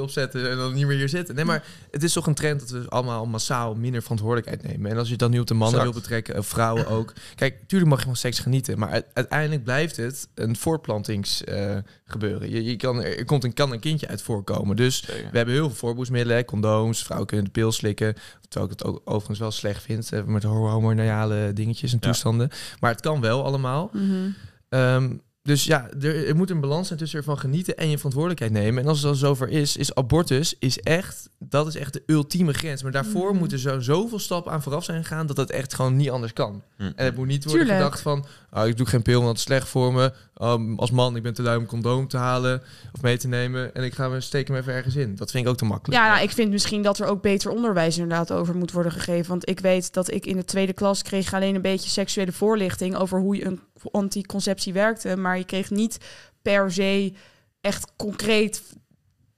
[0.02, 1.34] opzetten en dan niet meer hier zitten.
[1.34, 4.90] Nee, maar het is toch een trend dat we allemaal massaal minder verantwoordelijkheid nemen.
[4.90, 7.12] En als je het dan nu op de mannen wil betrekken, of vrouwen ook.
[7.34, 11.86] Kijk, tuurlijk mag je van seks genieten, maar uiteindelijk blijft het een voortplantingsgebeuren.
[12.04, 12.50] gebeuren.
[12.50, 14.76] je, je kan, er komt een, kan een kindje uit voorkomen.
[14.76, 15.30] Dus Zeker.
[15.30, 18.14] we hebben heel veel voorboedsmiddelen, condooms, vrouwen kunnen de pil slikken.
[18.48, 22.06] Terwijl ik het ook overigens wel slecht vind, eh, met hormonale dingetjes en Ja.
[22.06, 22.50] toestanden.
[22.80, 23.90] Maar het kan wel allemaal.
[23.92, 24.30] Mhm.
[24.68, 28.52] Ehm, dus ja, er, er moet een balans zijn tussen ervan genieten en je verantwoordelijkheid
[28.52, 28.82] nemen.
[28.82, 32.52] En als het dan zover is, is abortus is echt, dat is echt de ultieme
[32.52, 32.82] grens.
[32.82, 33.38] Maar daarvoor Mhm.
[33.38, 36.62] moeten zo zoveel stappen aan vooraf zijn gegaan dat het echt gewoon niet anders kan.
[36.76, 36.82] Hm.
[36.82, 37.82] En het moet niet worden Tuurlijk.
[37.84, 40.12] gedacht van, oh, ik doe geen pil, want het is slecht voor me.
[40.42, 43.28] Um, als man, ik ben te lui om een condoom te halen of mee te
[43.28, 43.74] nemen.
[43.74, 45.14] En ik ga me steken me even ergens in.
[45.14, 46.02] Dat vind ik ook te makkelijk.
[46.02, 49.28] Ja, nou, ik vind misschien dat er ook beter onderwijs inderdaad over moet worden gegeven.
[49.30, 52.96] Want ik weet dat ik in de tweede klas kreeg alleen een beetje seksuele voorlichting
[52.96, 55.16] over hoe je een anticonceptie werkte.
[55.16, 55.98] Maar je kreeg niet
[56.42, 57.12] per se
[57.60, 58.62] echt concreet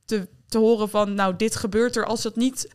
[0.05, 2.71] te, te horen van, nou, dit gebeurt er als het niet...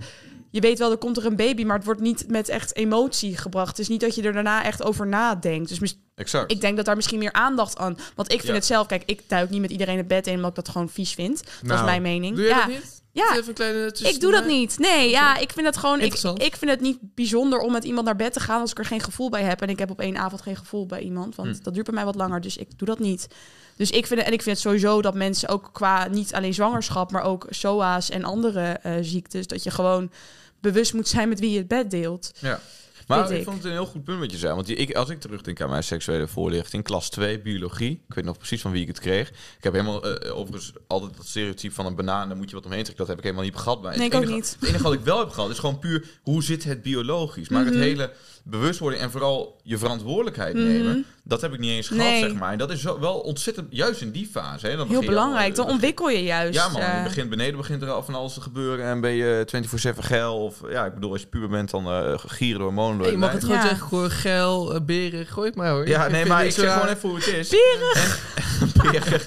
[0.51, 3.37] Je weet wel, er komt er een baby, maar het wordt niet met echt emotie
[3.37, 3.67] gebracht.
[3.69, 5.79] Het is niet dat je er daarna echt over nadenkt.
[5.79, 6.51] Dus Exact.
[6.51, 7.97] ik denk dat daar misschien meer aandacht aan...
[8.15, 8.53] Want ik vind Ja.
[8.53, 8.87] het zelf...
[8.87, 10.35] Kijk, ik duik niet met iedereen het bed in...
[10.35, 11.43] omdat ik dat gewoon vies vind.
[11.43, 12.35] Dat Nou, is mijn mening.
[12.35, 12.59] Doe je ja.
[12.59, 13.03] dat niet?
[13.17, 14.79] Ja, Even een kleine ik doe dat niet.
[14.79, 15.99] Nee, ja, ik vind het gewoon.
[16.01, 18.77] Ik, ik vind het niet bijzonder om met iemand naar bed te gaan als ik
[18.77, 19.61] er geen gevoel bij heb.
[19.61, 21.35] En ik heb op één avond geen gevoel bij iemand.
[21.35, 21.63] Want Hm.
[21.63, 22.41] dat duurt bij mij wat langer.
[22.41, 23.27] Dus ik doe dat niet.
[23.75, 26.53] Dus ik vind het, en ik vind het sowieso dat mensen ook qua niet alleen
[26.53, 30.11] zwangerschap, maar ook SOA's en andere eh, ziektes, dat je gewoon
[30.59, 32.31] bewust moet zijn met wie je het bed deelt.
[32.39, 32.59] Ja.
[33.07, 33.43] Maar ik ik.
[33.43, 34.53] vond het een heel goed punt wat je zei.
[34.55, 38.03] Want ik, als ik terugdenk aan mijn seksuele voorlichting, klas 2, biologie.
[38.07, 39.29] Ik weet nog precies van wie ik het kreeg.
[39.29, 42.65] Ik heb helemaal, eh, overigens, altijd dat stereotype van een banaan, daar moet je wat
[42.65, 43.05] omheen trekken.
[43.05, 43.95] Dat heb ik helemaal niet gehad bij.
[43.97, 44.55] Nee, het ook enige, niet.
[44.59, 47.49] Het enige wat ik wel heb gehad, is gewoon puur, hoe zit het biologisch?
[47.49, 47.71] Maar Mhm.
[47.73, 48.11] het hele
[48.49, 50.63] bewustwording en vooral je verantwoordelijkheid Mhm.
[50.67, 52.19] nemen, dat heb ik niet eens gehad, Nee.
[52.19, 52.51] zeg maar.
[52.51, 54.67] En dat is zo, wel ontzettend, juist in die fase.
[54.67, 55.49] Hè, dan Heel belangrijk.
[55.49, 56.53] al, Dan eh, ontwikkel je juist.
[56.53, 56.81] ja, man.
[56.81, 58.85] eh, Je begint beneden, begint er al van alles te gebeuren.
[58.85, 60.43] En ben je 24-7 geil.
[60.43, 63.19] Of ja, ik bedoel, als je puber bent, dan eh gieren hormonen door Hey, je
[63.19, 63.67] je mag het gewoon Ja.
[63.67, 65.87] zeggen, gooi geil, eh, beren, gooi het maar hoor.
[65.87, 67.49] Ja, Ik nee, maar ik zeg gewoon even hoe het is.
[67.49, 68.19] Berig.
[68.61, 69.21] En, beren.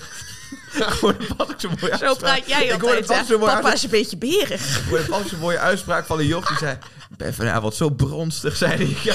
[0.79, 3.09] Gewoon wat ik zo mooi Zo praat jij altijd.
[3.09, 3.39] hè?
[3.39, 4.79] Papa is een beetje berig.
[4.79, 6.79] Ik hoorde pas een mooie uitspraak van een joch die zei...
[7.11, 8.97] Ik ben vanavond zo bronstig, zei hij.
[9.03, 9.15] Ja,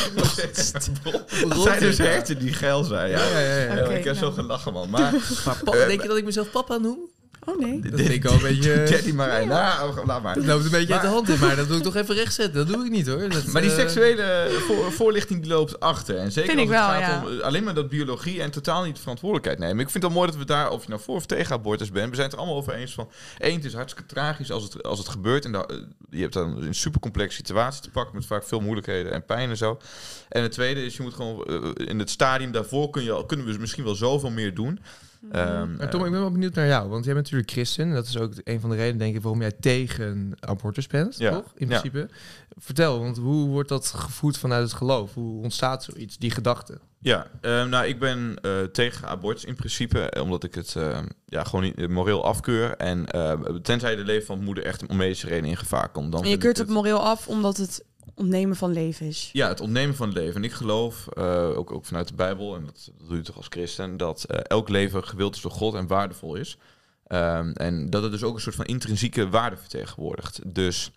[1.48, 3.10] Dat zijn dus herten die geil zijn.
[3.10, 4.18] Ja, Ja, ja, ik heb nou.
[4.18, 4.90] zo gelachen, man.
[4.96, 5.12] Maar
[5.46, 7.00] Maar papa, denk je dat ik mezelf papa noem?
[7.46, 7.80] Oh nee.
[7.82, 8.84] Dat vind ik wel een beetje...
[8.88, 9.48] Jetty Marijn.
[9.48, 10.36] Nou, laat maar.
[10.36, 12.16] Dat loopt een beetje uit de Maar- hand in, maar dat doe ik toch even
[12.16, 12.54] rechtzetten.
[12.66, 13.30] Dat doe ik niet hoor.
[13.30, 16.18] Dat, Maar die eh, seksuele voor- voorlichting die loopt achter.
[16.18, 17.28] En zeker Vind als ik het wel, gaat ja.
[17.32, 19.80] om eh, alleen maar dat biologie en totaal niet de verantwoordelijkheid nemen.
[19.86, 21.92] Ik vind het wel mooi dat we daar, of je nou voor of tegen abortus
[21.92, 23.10] bent, we zijn het er allemaal over eens van.
[23.38, 25.46] Één, het is hartstikke tragisch als het, als het gebeurt.
[25.46, 25.78] En da- eh,
[26.10, 29.58] je hebt dan een supercomplexe situatie te pakken met vaak veel moeilijkheden en pijn en
[29.58, 29.78] zo.
[30.30, 33.46] En het tweede is, je moet gewoon in het stadium daarvoor kun je, al- kunnen
[33.46, 34.80] we misschien wel zoveel meer doen.
[35.32, 36.90] Ehm, Maar Tom, ik ben wel benieuwd naar jou.
[36.90, 37.94] Want jij bent natuurlijk christen.
[37.94, 41.32] Dat is ook een van de redenen, denk ik, waarom jij tegen abortus bent, Ja,
[41.32, 41.52] toch?
[41.56, 41.80] In ja.
[41.80, 42.10] principe.
[42.58, 45.14] Vertel, want hoe wordt dat gevoed vanuit het geloof?
[45.14, 46.80] Hoe ontstaat zoiets, die gedachte?
[47.00, 51.06] Ja, ehm, nou, ik ben eh, tegen abortus in principe, eh, omdat ik het ehm,
[51.26, 52.76] ja, gewoon niet eh, moreel afkeur.
[52.76, 56.12] En eh, tenzij de leven van moeder echt om medische redenen in gevaar komt.
[56.12, 57.84] Dan En je keurt het moreel af omdat het
[58.16, 59.30] ontnemen van leven is.
[59.34, 60.36] Ja, het ontnemen van leven.
[60.36, 63.38] En ik geloof, eh, ook, ook vanuit de Bijbel, en dat, dat doe je toch
[63.38, 66.58] als christen, dat eh, elk leven gewild is door God en waardevol is.
[67.08, 70.54] Ehm, en dat het dus ook een soort van intrinsieke waarde vertegenwoordigt.
[70.54, 70.92] Dus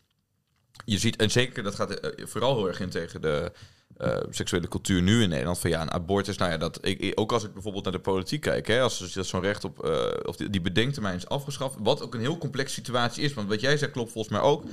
[0.85, 3.53] je ziet, en zeker dat gaat eh, vooral heel erg in tegen de
[3.99, 5.59] eh, seksuele cultuur nu in Nederland.
[5.59, 8.41] Van ja, een abortus, nou ja, dat, ik, ook als ik bijvoorbeeld naar de politiek
[8.41, 12.03] kijk, hè, als als zo'n recht op, eh, of die, die bedenktermijn is afgeschaft, wat
[12.03, 13.35] ook een heel complexe situatie is.
[13.35, 14.65] Want wat jij zegt klopt volgens mij ook.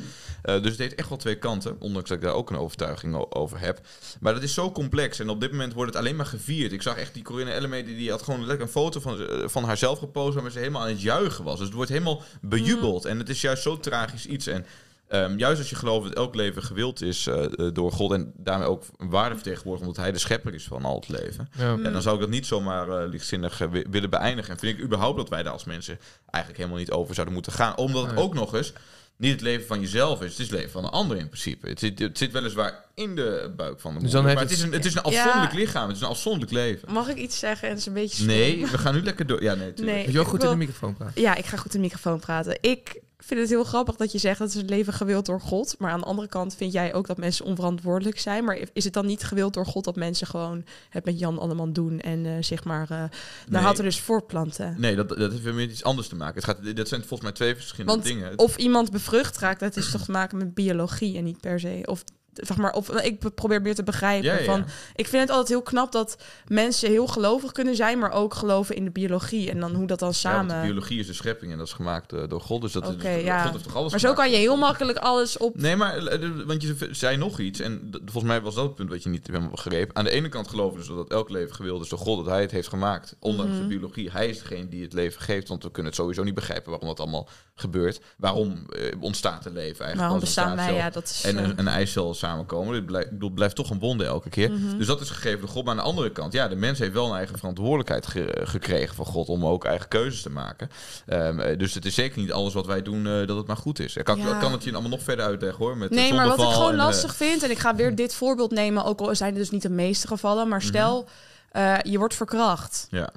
[0.42, 3.34] Eh, dus het heeft echt wel twee kanten, ondanks dat ik daar ook een overtuiging
[3.34, 3.80] over heb.
[4.20, 6.72] Maar dat is zo complex en op dit moment wordt het alleen maar gevierd.
[6.72, 10.00] Ik zag echt die Corinne Elleme, die, had gewoon lekker een foto van, van haarzelf
[10.00, 11.58] gepost waarmee ze helemaal aan het juichen was.
[11.58, 14.48] Dus het wordt helemaal bejubeld en het is juist zo tragisch iets.
[14.48, 14.66] En
[15.08, 18.32] ehm, juist als je gelooft dat elk leven gewild is eh, eh, door God en
[18.38, 21.50] daarmee ook een waarde vertegenwoordigt omdat hij de schepper is van al het leven.
[21.58, 21.76] Ja.
[21.84, 24.52] Ja, dan zou ik dat niet zomaar eh, lichtzinnig wi- willen beëindigen.
[24.54, 27.52] En vind ik überhaupt dat wij daar als mensen eigenlijk helemaal niet over zouden moeten
[27.54, 27.78] gaan.
[27.78, 28.74] Omdat het ook nog eens
[29.18, 30.30] niet het leven van jezelf is.
[30.32, 31.68] Het is het leven van een ander in principe.
[31.70, 34.34] Het zit, het zit weliswaar in de buik van de Dus moeder.
[34.34, 35.18] maar het, is een, het is een Ja.
[35.24, 35.88] afzonderlijk lichaam.
[35.88, 36.92] Het is een afzonderlijk leven.
[36.94, 37.64] Mag ik iets zeggen?
[37.64, 38.28] En het is een beetje stom.
[38.28, 39.44] Nee, we gaan nu lekker door.
[39.44, 39.96] Ja, nee, tuurlijk.
[39.98, 40.06] Nee.
[40.06, 41.22] Moet je ook goed wil- in de microfoon praten?
[41.22, 42.58] Ja, ik ga goed in de microfoon praten.
[42.62, 45.76] Ik vind het heel grappig dat je zegt dat is het leven gewild door God.
[45.80, 48.44] Maar aan de andere kant vind jij ook dat mensen onverantwoordelijk zijn.
[48.44, 51.74] Maar is het dan niet gewild door God dat mensen gewoon het met Jan Alleman
[51.74, 53.04] doen en eh, zeg maar uh,
[53.48, 53.62] Nee.
[53.62, 54.76] had er dus voortplanten?
[54.78, 56.36] Nee, dat, dat heeft weer met iets anders te maken.
[56.36, 58.38] Het gaat, dat zijn volgens mij twee verschillende Want dingen.
[58.38, 61.82] Of iemand bevrucht raakt, dat is toch te maken met biologie en niet per se.
[61.86, 62.04] Of
[62.44, 64.66] zeg maar, of ik probeer meer te begrijpen ja, ja, van ja.
[64.96, 66.18] Ik vind het altijd heel knap dat
[66.48, 70.00] mensen heel gelovig kunnen zijn, maar ook geloven in de biologie en dan hoe dat
[70.00, 70.56] dan Ja, samen.
[70.62, 72.62] de biologie is de schepping en dat is gemaakt eh, door God.
[72.62, 73.42] Dus dat ja.
[73.44, 74.30] God heeft toch alles maar zo gemaakt?
[74.30, 75.58] kan je heel makkelijk alles op.
[75.58, 77.60] Nee, maar eh, want je zei nog iets.
[77.60, 79.90] En volgens mij was dat het punt wat je niet helemaal begreep.
[79.94, 82.42] Aan de ene kant geloven dus dat elk leven gewild is door God, dat hij
[82.42, 83.16] het heeft gemaakt.
[83.20, 83.62] Ondanks Mhm.
[83.62, 84.12] de biologie.
[84.12, 85.48] Hij is degene die het leven geeft.
[85.48, 88.02] Want we kunnen het sowieso niet begrijpen waarom dat allemaal gebeurt.
[88.18, 89.98] Waarom eh, ontstaat het leven eigenlijk?
[89.98, 90.74] Waarom een bestaan wij?
[90.74, 91.24] Ja, dat is.
[91.24, 92.74] En eh, een, een eicel samenkomen.
[92.74, 94.52] Dit blijft, bedoel, het blijft toch een wonde elke keer.
[94.52, 94.78] mhm.
[94.78, 95.64] Dus dat is gegeven door God.
[95.64, 98.96] Maar aan de andere kant, ja, de mens heeft wel een eigen verantwoordelijkheid ge- gekregen
[98.96, 100.70] van God om ook eigen keuzes te maken.
[101.06, 103.58] Ehm, eh, dus het is zeker niet alles wat wij doen eh, dat het maar
[103.58, 103.96] goed is.
[103.96, 104.40] Ik kan, Ja.
[104.40, 105.78] kan het je allemaal nog verder uitleggen hoor.
[105.78, 108.14] Met Nee, maar wat ik gewoon en, eh, lastig vind, en ik ga weer dit
[108.16, 111.08] voorbeeld nemen, ook al zijn het dus niet de meeste gevallen, maar stel,
[111.52, 112.88] eh, je wordt verkracht.
[112.90, 113.10] Ja.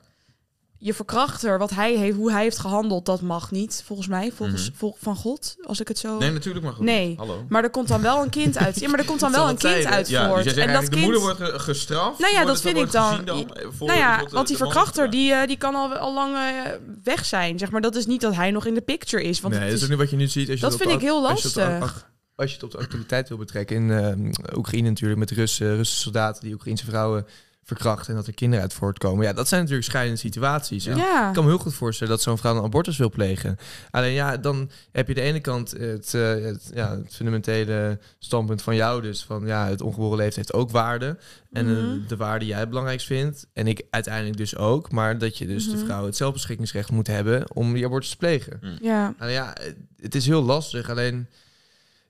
[0.81, 4.69] Je verkrachter, wat hij heeft, hoe hij heeft gehandeld, dat mag niet, volgens mij, volgens
[4.69, 4.79] Mhm.
[4.79, 6.19] vol- van God, als ik het zo.
[6.19, 6.85] Nee, natuurlijk maar goed.
[6.85, 7.15] Nee.
[7.17, 7.45] Hallo.
[7.49, 8.81] Maar er komt dan wel een kind uit.
[8.81, 9.91] Ja, maar er komt dan wel een kind tijden.
[9.91, 10.57] uit Ja, dus voort.
[10.57, 10.93] en dat kind.
[10.93, 12.19] de moeder wordt ge- gestraft.
[12.19, 13.35] Nou ja, dat vind ik dan- eh,
[13.81, 16.73] nou ja, want die verkrachter, die, eh, die kan al, al lang eh,
[17.05, 17.59] weg zijn.
[17.59, 19.41] Zeg maar, dat is niet dat hij nog in de picture is.
[19.41, 20.49] Want nee, het dat is is- ook niet wat je nu ziet.
[20.51, 22.07] Als je Dat vind ik heel lastig.
[22.37, 26.03] Als je het op de actualiteit wil betrekken in eh, Oekraïne natuurlijk met Russen, Russische
[26.03, 27.27] soldaten die Oekraïnse vrouwen
[27.69, 29.25] verkrachten en dat er kinderen uit voortkomen.
[29.27, 30.85] Ja, dat zijn natuurlijk scheidende situaties.
[30.85, 31.29] Ja.
[31.29, 33.57] Ik kan me heel goed voorstellen dat zo'n vrouw een abortus wil plegen.
[33.91, 38.63] Alleen ja, dan heb je de ene kant het, eh, het, ja, het fundamentele standpunt
[38.63, 39.25] van jou dus.
[39.25, 41.17] Van ja, het ongeboren leven heeft ook waarde.
[41.53, 41.99] En eh, Mhm.
[42.09, 43.47] de waarde die jij het belangrijkst vindt.
[43.53, 44.93] En ik uiteindelijk dus ook.
[44.93, 45.85] Maar dat je dus de Mhm.
[45.85, 48.61] vrouw het zelfbeschikkingsrecht moet hebben om die abortus te plegen.
[48.83, 49.15] ja.
[49.19, 50.91] Nou ja, het- het is heel lastig.
[50.91, 51.27] Alleen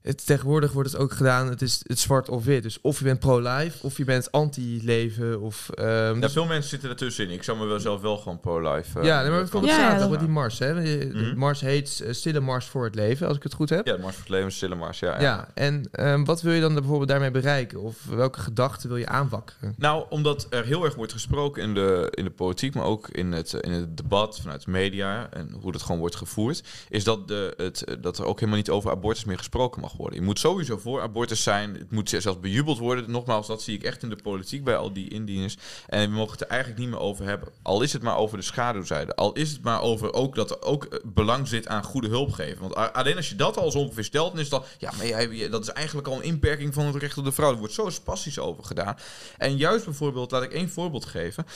[0.02, 1.48] het, tegenwoordig wordt het ook gedaan.
[1.48, 2.62] Het is het zwart of wit.
[2.62, 5.40] Dus of je bent pro-life of je bent anti-leven.
[5.40, 7.32] Of, ehm, Ja, dus- veel mensen zitten ertussenin.
[7.32, 8.98] Ik zou me wel zelf wel gewoon pro-life...
[8.98, 10.58] eh, ja, nee, maar bijvoorbeeld Ja, ja, zaterdag dat met die mars.
[10.58, 10.74] Hè.
[11.06, 11.38] Mhm.
[11.38, 13.86] mars heet eh, Stille Mars voor het Leven, als ik het goed heb.
[13.86, 15.14] Ja, de Mars voor het Leven, Stille Mars, ja.
[15.14, 15.48] Ja, ja.
[15.54, 17.80] en ehm, wat wil je dan bijvoorbeeld daarmee bereiken?
[17.80, 19.74] Of welke gedachten wil je aanwakkeren?
[19.78, 23.32] Nou, omdat er heel erg wordt gesproken in de, in de politiek, maar ook in
[23.32, 27.28] het, in het debat vanuit de media en hoe dat gewoon wordt gevoerd, is dat,
[27.28, 30.18] de, het, dat er ook helemaal niet over abortus meer gesproken mag mag worden.
[30.18, 31.74] Je moet sowieso voor abortus zijn.
[31.74, 33.10] Het moet zelfs bejubeld worden.
[33.10, 35.56] Nogmaals, dat zie ik echt in de politiek bij al die indieners.
[35.86, 37.48] En we mogen het er eigenlijk niet meer over hebben.
[37.62, 39.14] Al is het maar over de schaduwzijde.
[39.14, 42.32] Al is het maar over ook dat er ook eh, belang zit aan goede hulp
[42.32, 42.60] geven.
[42.60, 44.66] Want alleen als je dat al zo ongeveer stelt, dan is dat...
[44.78, 47.50] Ja, maar dat is eigenlijk al een inperking van het recht op de vrouw.
[47.50, 48.96] Er wordt zo spastisch over gedaan.
[49.38, 51.46] En juist bijvoorbeeld, laat ik één voorbeeld geven.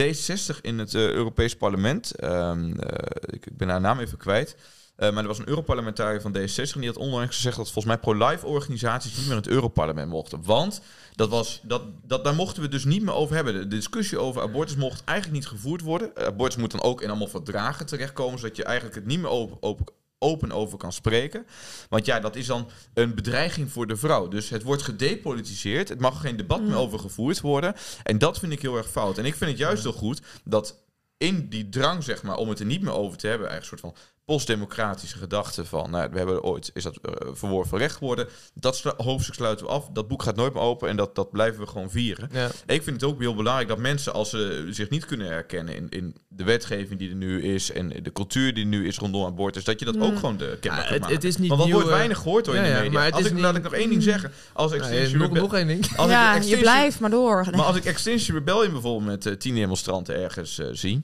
[0.00, 2.14] D66 in het eh, Europees Parlement.
[2.14, 4.56] ehm, eh, ik ben haar naam even kwijt.
[4.96, 7.94] Eh, maar er was een Europarlementariër van D66 en die had onlangs gezegd dat volgens
[7.94, 10.44] mij pro-life organisaties niet meer in het Europarlement mochten.
[10.44, 10.80] Want
[11.14, 13.54] dat was, dat, dat, daar mochten we dus niet meer over hebben.
[13.54, 16.16] De discussie over abortus mocht eigenlijk niet gevoerd worden.
[16.16, 19.30] Eh, abortus moet dan ook in allemaal verdragen terechtkomen, zodat je eigenlijk het niet meer
[19.30, 19.86] open, open,
[20.18, 21.46] open over kan spreken.
[21.88, 24.28] Want ja, dat is dan een bedreiging voor de vrouw.
[24.28, 25.88] Dus het wordt gedepolitiseerd.
[25.88, 27.74] Het mag geen debat meer over gevoerd worden.
[28.02, 29.18] En dat vind ik heel erg fout.
[29.18, 30.80] En ik vind het juist heel goed dat
[31.16, 33.88] in die drang, zeg maar, om het er niet meer over te hebben, eigenlijk een
[33.88, 38.28] soort van postdemocratische gedachte van, nou, we hebben ooit, is dat eh, verworven recht geworden.
[38.54, 39.88] Dat hoofdstuk sluiten we af.
[39.92, 42.28] Dat boek gaat nooit meer open en dat, dat blijven we gewoon vieren.
[42.32, 42.46] Ja.
[42.66, 45.88] Ik vind het ook heel belangrijk dat mensen, als ze zich niet kunnen herkennen in,
[45.88, 49.64] in de wetgeving die er nu is en de cultuur die nu is rondom abortus,
[49.64, 51.14] dat je dat ook gewoon de kenbaar Ja, kunt het- maken.
[51.16, 52.90] het is niet Want wat nieuw, wordt weinig gehoord door in de ja, media.
[52.92, 54.32] maar het als is ik, niet- laat ik nog één ding zeggen.
[54.52, 55.80] Als Ja, Extinction nog, Rebel- nog één ding.
[55.96, 57.48] als ik ja, je blijft maar door.
[57.50, 61.02] maar als ik Extinction Rebellion bijvoorbeeld met eh, tien demonstranten ergens eh, zie,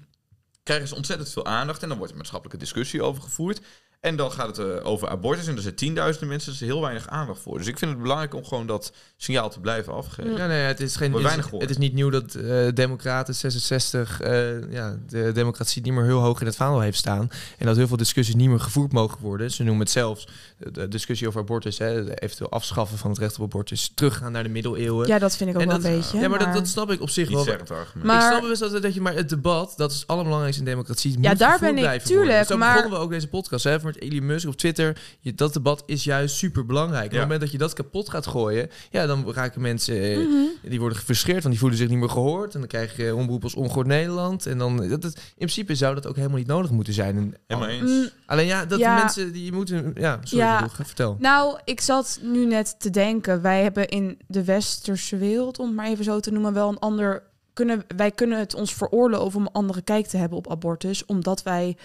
[0.68, 3.60] krijgen ze ontzettend veel aandacht en dan wordt er maatschappelijke discussie over gevoerd.
[4.00, 6.72] En dan gaat het eh, over abortus en er zijn tienduizenden mensen, dus er is
[6.72, 7.58] heel weinig aandacht voor.
[7.58, 10.36] Dus ik vind het belangrijk om gewoon dat signaal te blijven afgeven.
[10.36, 13.34] Ja, nee, het is, geen, het, weinig is, het is niet nieuw dat eh Democraten
[13.34, 17.28] 66 eh, ja, de democratie niet meer heel hoog in het vaandel heeft staan.
[17.58, 19.50] En dat heel veel discussies niet meer gevoerd mogen worden.
[19.50, 23.42] Ze noemen het zelfs de, discussie over abortus, hè, eventueel afschaffen van het recht op
[23.44, 25.06] abortus, teruggaan naar de middeleeuwen.
[25.06, 26.18] Ja, dat vind ik ook En wel dat- een beetje.
[26.18, 27.56] ja, maar, Dat, dat snap ik op zich Niet wel.
[28.02, 30.68] Maar- ik snap best dat, dat je maar het debat, dat is het allerbelangrijkste in
[30.68, 31.20] democratie.
[31.20, 32.24] Ja, moet daar ben ik, blijven worden.
[32.26, 35.00] tuurlijk, Zo maar- begonnen we ook deze podcast, hè, met Elon Musk op Twitter.
[35.20, 37.04] Je, dat debat is juist super belangrijk.
[37.04, 40.68] Op het moment dat je dat kapot gaat gooien, ja, dan raken mensen, eh, Mhm.
[40.70, 42.54] die worden gefrustreerd, want die voelen zich niet meer gehoord.
[42.54, 44.46] En dan krijg je omroep als Ongehoord Nederland.
[44.46, 47.16] En dan, dat, dat- in principe zou dat ook helemaal niet nodig moeten zijn.
[47.16, 47.90] En, Helemaal eens.
[47.90, 48.94] Mm, Alleen ja, dat Ja.
[48.96, 50.68] mensen die moeten, ja, sorry, Ja.
[50.68, 51.16] Vertel.
[51.18, 53.42] Nou, ik zat nu net te denken.
[53.42, 56.78] Wij hebben in de westerse wereld, om het maar even zo te noemen, wel een
[56.78, 57.22] ander.
[57.52, 61.42] Kunnen, wij kunnen het ons veroorloven om een andere kijk te hebben op abortus, omdat
[61.42, 61.76] wij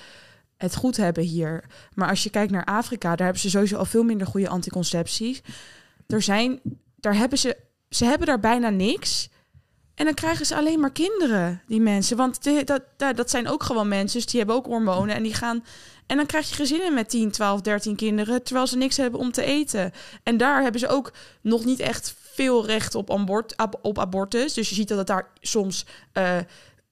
[0.64, 1.64] het goed hebben hier.
[1.94, 5.42] Maar als je kijkt naar Afrika, daar hebben ze sowieso al veel minder goede anticoncepties.
[6.08, 6.60] Er zijn,
[6.96, 7.58] daar hebben ze,
[7.90, 9.30] ze hebben daar bijna niks.
[9.96, 12.18] En dan krijgen ze alleen maar kinderen, die mensen.
[12.18, 15.16] Want dat, dat, dat zijn ook gewoon mensen, dus die hebben ook hormonen.
[15.16, 15.64] En die gaan.
[16.08, 19.32] En dan krijg je gezinnen met 10, 12, 13 kinderen, terwijl ze niks hebben om
[19.32, 19.92] te eten.
[20.24, 24.54] En daar hebben ze ook nog niet echt veel recht op, abort, ab- op abortus.
[24.54, 26.38] Dus je ziet dat het daar soms eh,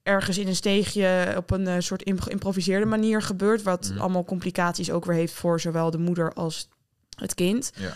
[0.02, 3.62] ergens in een steegje op een eh, soort geïmproviseerde manier gebeurt.
[3.62, 4.00] Wat Mhm.
[4.00, 6.68] allemaal complicaties ook weer heeft voor zowel de moeder als
[7.18, 7.72] het kind.
[7.76, 7.92] Ja.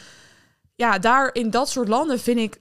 [0.74, 2.60] Ja, daar in dat soort landen vind ik.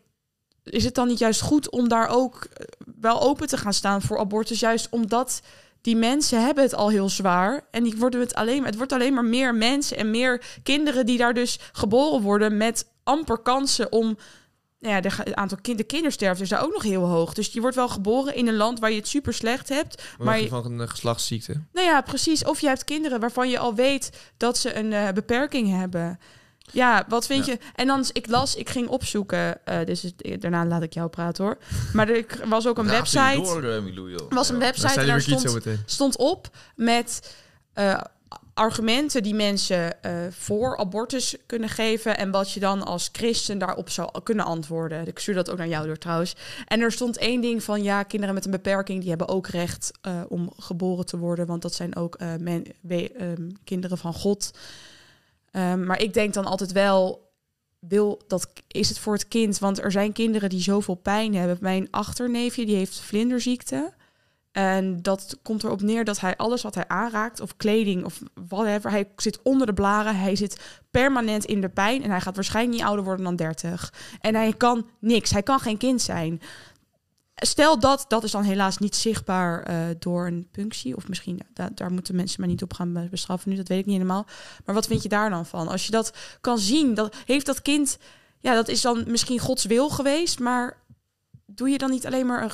[0.63, 2.65] Is het dan niet juist goed om daar ook eh,
[3.01, 4.59] wel open te gaan staan voor abortus?
[4.59, 5.41] Juist omdat
[5.81, 7.67] die mensen hebben het al heel zwaar.
[7.71, 8.67] En die worden het alleen maar.
[8.67, 12.85] Het wordt alleen maar meer mensen en meer kinderen die daar dus geboren worden met
[13.03, 14.17] amper kansen om.
[14.85, 17.33] Nou ja, de, het aantal kind, de kindersterfte is daar ook nog heel hoog.
[17.33, 20.03] Dus je wordt wel geboren in een land waar je het super slecht hebt.
[20.17, 21.61] Maar Maar je van een eh, geslachtsziekte.
[21.73, 22.43] nou ja, precies.
[22.43, 26.19] Of je hebt kinderen waarvan je al weet dat ze een eh, beperking hebben.
[26.71, 27.51] Ja, wat vind Ja.
[27.51, 27.59] je?
[27.75, 29.65] En dan, ik las, ik ging opzoeken.
[29.65, 31.57] eh, dus het- daarna laat ik jou praten hoor.
[31.93, 33.41] Maar er was ook een website.
[33.41, 34.29] Door, Milou, joh.
[34.31, 37.35] was een website en daar stond, stond op met
[38.55, 43.89] argumenten die mensen eh, voor abortus kunnen geven en wat je dan als christen daarop
[43.89, 45.07] zou kunnen antwoorden.
[45.07, 46.35] Ik stuur dat ook naar jou door trouwens.
[46.67, 49.91] En er stond één ding van ja, kinderen met een beperking die hebben ook recht
[50.01, 54.51] eh, om geboren te worden, want dat zijn ook eh, ehm, kinderen van God.
[55.51, 57.31] Ehm, maar ik denk dan altijd wel,
[57.79, 59.59] wil dat is het voor het kind?
[59.59, 61.57] Want er zijn kinderen die zoveel pijn hebben.
[61.61, 63.93] Mijn achterneefje die heeft vlinderziekte.
[64.55, 68.91] En dat komt erop neer dat hij alles wat hij aanraakt, of kleding of whatever,
[68.91, 72.77] hij zit onder de blaren, hij zit permanent in de pijn en hij gaat waarschijnlijk
[72.77, 73.93] niet ouder worden dan 30.
[74.19, 76.41] En hij kan niks, hij kan geen kind zijn.
[77.35, 81.69] Stel dat, dat is dan helaas niet zichtbaar eh, door een punctie, of misschien, da-
[81.73, 84.25] daar moeten mensen maar niet op gaan be- bestraffen nu, dat weet ik niet helemaal.
[84.65, 85.67] Maar wat vind je daar dan van?
[85.67, 87.97] Als je dat kan zien, dat heeft dat kind,
[88.39, 90.77] ja, dat is dan misschien Gods wil geweest, maar
[91.45, 92.51] doe je dan niet alleen maar een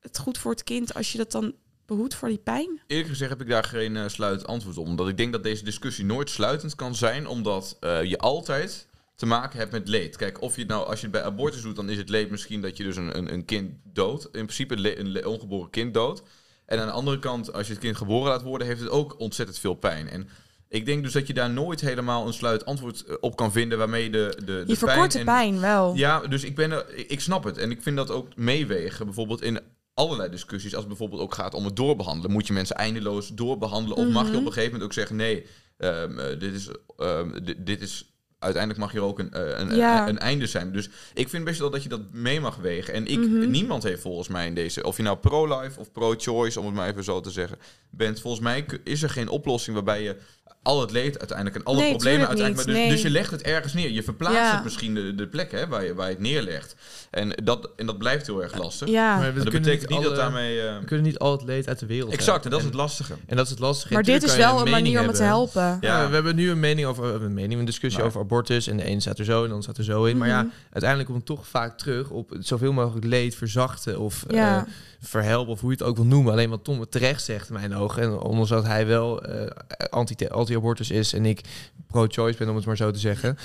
[0.00, 1.54] het goed voor het kind als je dat dan
[1.86, 2.80] behoedt voor die pijn?
[2.86, 4.86] Eerlijk gezegd heb ik daar geen eh, sluitend antwoord op.
[4.86, 7.26] Omdat ik denk dat deze discussie nooit sluitend kan zijn.
[7.26, 10.16] Omdat eh, je altijd te maken hebt met leed.
[10.16, 12.30] Kijk, of je het nou, als je het bij abortus doet, dan is het leed
[12.30, 14.24] misschien dat je dus een, een, een kind doodt.
[14.24, 16.22] In principe een ongeboren kind doodt.
[16.66, 19.18] En aan de andere kant, als je het kind geboren laat worden, heeft het ook
[19.18, 20.08] ontzettend veel pijn.
[20.08, 20.28] En
[20.68, 23.78] Ik denk dus dat je daar nooit helemaal een sluit antwoord eh, op kan vinden
[23.78, 25.94] waarmee de, de, de Je verkort de en- pijn wel.
[25.94, 27.58] Ja, dus ik, ben er, ik snap het.
[27.58, 29.04] En ik vind dat ook meewegen.
[29.06, 29.60] Bijvoorbeeld in
[30.00, 30.70] allerlei discussies.
[30.72, 32.30] Als het bijvoorbeeld ook gaat om het doorbehandelen.
[32.30, 33.96] Moet je mensen eindeloos doorbehandelen?
[33.96, 34.38] Of mag je Mhm.
[34.38, 35.16] op een gegeven moment ook zeggen...
[35.16, 35.46] nee,
[35.76, 38.04] ehm, eh, dit, is, ehm, dit, dit is...
[38.38, 40.02] Uiteindelijk mag hier ook een, eh, een, Ja.
[40.02, 40.72] een, een einde zijn.
[40.72, 42.94] Dus ik vind best wel dat je dat mee mag wegen.
[42.94, 43.50] En ik, Mhm.
[43.50, 44.84] niemand heeft volgens mij in deze...
[44.84, 47.58] Of je nou pro-life of pro-choice, om het maar even zo te zeggen...
[47.90, 48.20] bent.
[48.20, 50.16] Volgens mij is er geen oplossing waarbij je
[50.62, 52.56] al het leed uiteindelijk en alle Nee, problemen uiteindelijk...
[52.56, 52.66] niet.
[52.66, 52.90] maar dus, Nee.
[52.90, 53.90] dus je legt het ergens neer.
[53.90, 54.54] Je verplaatst Ja.
[54.54, 56.74] het misschien de, de plek hè, waar, je, waar je het neerlegt.
[57.10, 58.88] En dat, en dat blijft heel erg lastig.
[58.88, 60.60] Ja, Maar maar, we Maar dat kunnen betekent niet alle- dat daarmee...
[60.60, 62.74] eh, We kunnen niet al het leed uit de wereld exact, en dat is het
[62.74, 63.14] lastige.
[63.26, 63.88] En dat is het lastige.
[63.88, 65.62] dit Natuurlijk is wel een manier om het te helpen.
[65.62, 65.78] Ja.
[65.80, 68.10] Ja, we hebben nu een mening over een mening, een discussie Nou.
[68.10, 68.66] over abortus.
[68.66, 70.18] En de een staat er zo en de ander staat er zo in.
[70.18, 70.50] Maar ja, Mhm.
[70.62, 74.58] uiteindelijk komt het toch vaak terug op het zoveel mogelijk leed verzachten of Ja.
[74.58, 74.62] eh,
[75.02, 76.32] verhelpen of hoe je het ook wil noemen.
[76.32, 78.02] Alleen wat Tom terecht zegt in mijn ogen.
[78.02, 79.46] En ondanks dat hij wel eh,
[79.90, 81.40] anti- anti-abortus is en ik
[81.86, 83.36] pro-choice ben, om het maar zo te zeggen.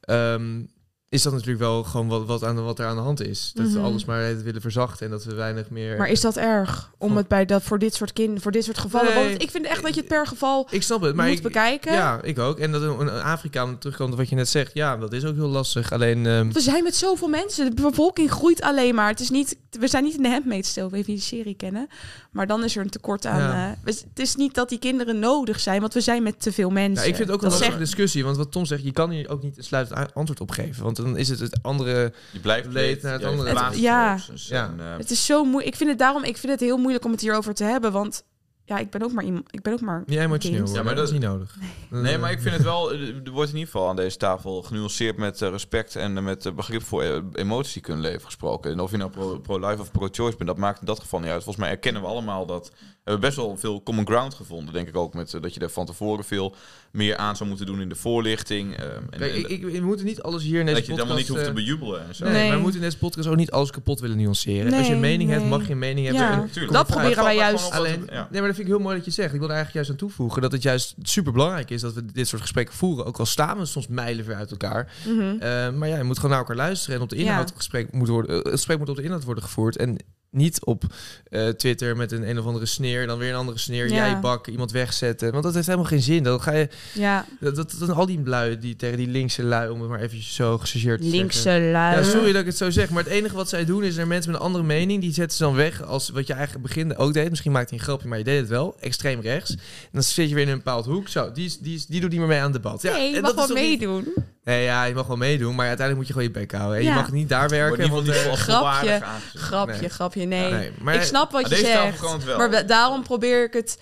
[0.00, 0.60] ehm,
[1.08, 3.50] is dat natuurlijk wel gewoon wat, wat, aan, wat er aan de hand is.
[3.54, 3.84] Dat we Mhm.
[3.84, 5.96] alles maar het willen verzachten en dat we weinig meer...
[5.96, 8.78] Maar is dat erg om het bij dat voor dit soort kinderen, voor dit soort
[8.78, 9.14] gevallen?
[9.14, 9.28] Nee.
[9.28, 11.42] Want ik vind echt dat je het per geval ik snap het, maar moet ik,
[11.42, 11.92] bekijken.
[11.92, 12.58] Ja, ik ook.
[12.58, 15.12] En dat in Afrika, om terug te komen op wat je net zegt, ja, dat
[15.12, 15.92] is ook heel lastig.
[15.92, 17.74] Alleen, ehm, We zijn met zoveel mensen.
[17.76, 19.08] De bevolking groeit alleen maar.
[19.08, 21.88] Het is niet, we zijn niet in de Handmaid's Tale, weet je die serie kennen.
[22.30, 23.40] Maar dan is er een tekort aan...
[23.40, 23.70] Ja.
[23.70, 26.52] eh, we- het is niet dat die kinderen nodig zijn, want we zijn met te
[26.52, 27.02] veel mensen.
[27.04, 28.24] ja, ik vind het ook Dat een lastige discussie.
[28.24, 30.84] Want wat Tom zegt, je kan hier ook niet een sluitend antwoord op geven.
[30.84, 32.12] Want dan is het het andere...
[32.30, 33.58] Je blijft Leed naar het andere.
[33.64, 34.18] Het- ja.
[34.32, 34.66] het Ja.
[34.66, 35.66] en, eh, Het is zo moeilijk.
[35.66, 38.22] Ik vind het daarom, ik vind het heel moeilijk om het hierover te hebben, want
[38.70, 39.44] ja, ik ben ook maar iemand.
[39.54, 40.02] Ik ben ook maar.
[40.06, 40.68] Niet emotioneel kind.
[40.68, 41.56] worden, Ja, maar dat is niet nodig.
[41.90, 42.92] Nee, maar ik vind het wel...
[42.92, 46.46] Er wordt in ieder geval aan deze tafel genuanceerd met eh, respect en eh, met
[46.46, 48.70] eh, begrip voor emoties die kunnen leven gesproken.
[48.72, 51.28] En of je nou pro- pro-life of pro-choice bent, dat maakt in dat geval niet
[51.30, 51.42] uit.
[51.42, 52.72] Volgens mij erkennen we allemaal dat...
[53.04, 55.14] We hebben best wel veel common ground gevonden, denk ik ook.
[55.14, 56.54] Met, eh, dat je er van tevoren veel
[56.92, 58.76] meer aan zou moeten doen in de voorlichting.
[58.76, 60.92] eh, en, Kijk, en ik, ik, we moeten niet alles hier in deze dat je
[60.92, 61.46] het helemaal niet podcast...
[61.48, 62.24] hoeft te eh, bejubelen en zo.
[62.24, 62.46] Nee, Nee.
[62.48, 64.70] maar we moeten in deze podcast ook niet alles kapot willen nuanceren.
[64.70, 66.24] Nee, Als je een mening hebt, mag je een mening hebben.
[66.24, 66.32] Ja.
[66.42, 66.72] En- Tuurlijk.
[66.72, 67.70] Dat proberen wij juist.
[67.72, 68.28] Alleen, ja.
[68.30, 69.32] nee, maar dat vind ik heel mooi dat je zegt.
[69.32, 72.04] Ik wil er eigenlijk juist aan toevoegen dat het juist super belangrijk is dat we
[72.12, 73.04] dit soort gesprekken voeren.
[73.04, 74.92] Ook al staan we soms mijlenver uit elkaar.
[75.06, 75.20] Mhm.
[75.20, 76.96] Eh, maar ja, je moet gewoon naar elkaar luisteren.
[76.96, 77.22] En op de Ja.
[77.22, 78.36] inhoud het gesprek moet worden.
[78.36, 79.76] Het gesprek moet op de inhoud worden gevoerd.
[79.76, 79.96] En
[80.30, 80.82] niet op
[81.24, 83.06] eh, Twitter met een een of andere sneer.
[83.06, 83.88] Dan weer een andere sneer.
[83.88, 83.94] Ja.
[83.94, 85.30] Jij bak, iemand wegzetten.
[85.32, 86.22] Want dat heeft helemaal geen zin.
[86.22, 86.68] Dan ga je.
[86.94, 90.00] Ja, Dat, dat, dat al die lui die tegen die linkse lui, om het maar
[90.00, 91.10] eventjes zo te zeggen.
[91.10, 91.96] linkse lui.
[91.96, 94.06] Ja, sorry dat ik het zo zeg, maar het enige wat zij doen is er
[94.06, 96.96] mensen met een andere mening, die zetten ze dan weg als wat je eigenlijk begin
[96.96, 97.30] ook deed.
[97.30, 98.76] Misschien maakt hij een grapje, maar je deed het wel.
[98.80, 99.50] Extreem rechts.
[99.50, 99.58] En
[99.92, 101.08] dan zit je weer in een bepaald hoek.
[101.08, 102.82] Zo, die, is, die, is, die doet niet meer mee aan het debat.
[102.82, 104.12] Ja, nee, je en mag dat wel niet- meedoen.
[104.44, 106.78] Nee, ja, je mag wel meedoen, maar uiteindelijk moet je gewoon je bek houden.
[106.78, 106.88] En Ja.
[106.94, 107.90] je mag niet daar werken.
[107.90, 109.00] Want, als grapje.
[109.34, 109.88] Grapje, Nee.
[109.88, 110.50] grapje, nee.
[110.52, 112.26] nee, maar ik snap wat je zegt.
[112.36, 113.78] Maar daarom probeer ik het.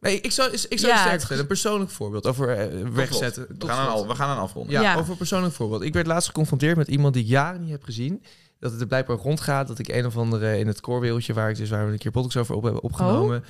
[0.00, 0.98] nee, ik zou, ik zou Ja.
[1.00, 1.42] sterk stellen.
[1.42, 3.46] Een persoonlijk voorbeeld over eh, Tot wegzetten.
[3.58, 4.72] Tot We gaan, aan, we gaan aan afronden.
[4.72, 4.96] Ja, Ja.
[4.96, 5.82] over een persoonlijk voorbeeld.
[5.82, 8.22] Ik werd laatst geconfronteerd met iemand die ik jaren niet heb gezien.
[8.58, 11.56] Dat het er blijkbaar rondgaat dat ik een of andere in het koorwereldje, waar ik
[11.56, 13.44] dus waar we een keer podcast over op hebben opgenomen,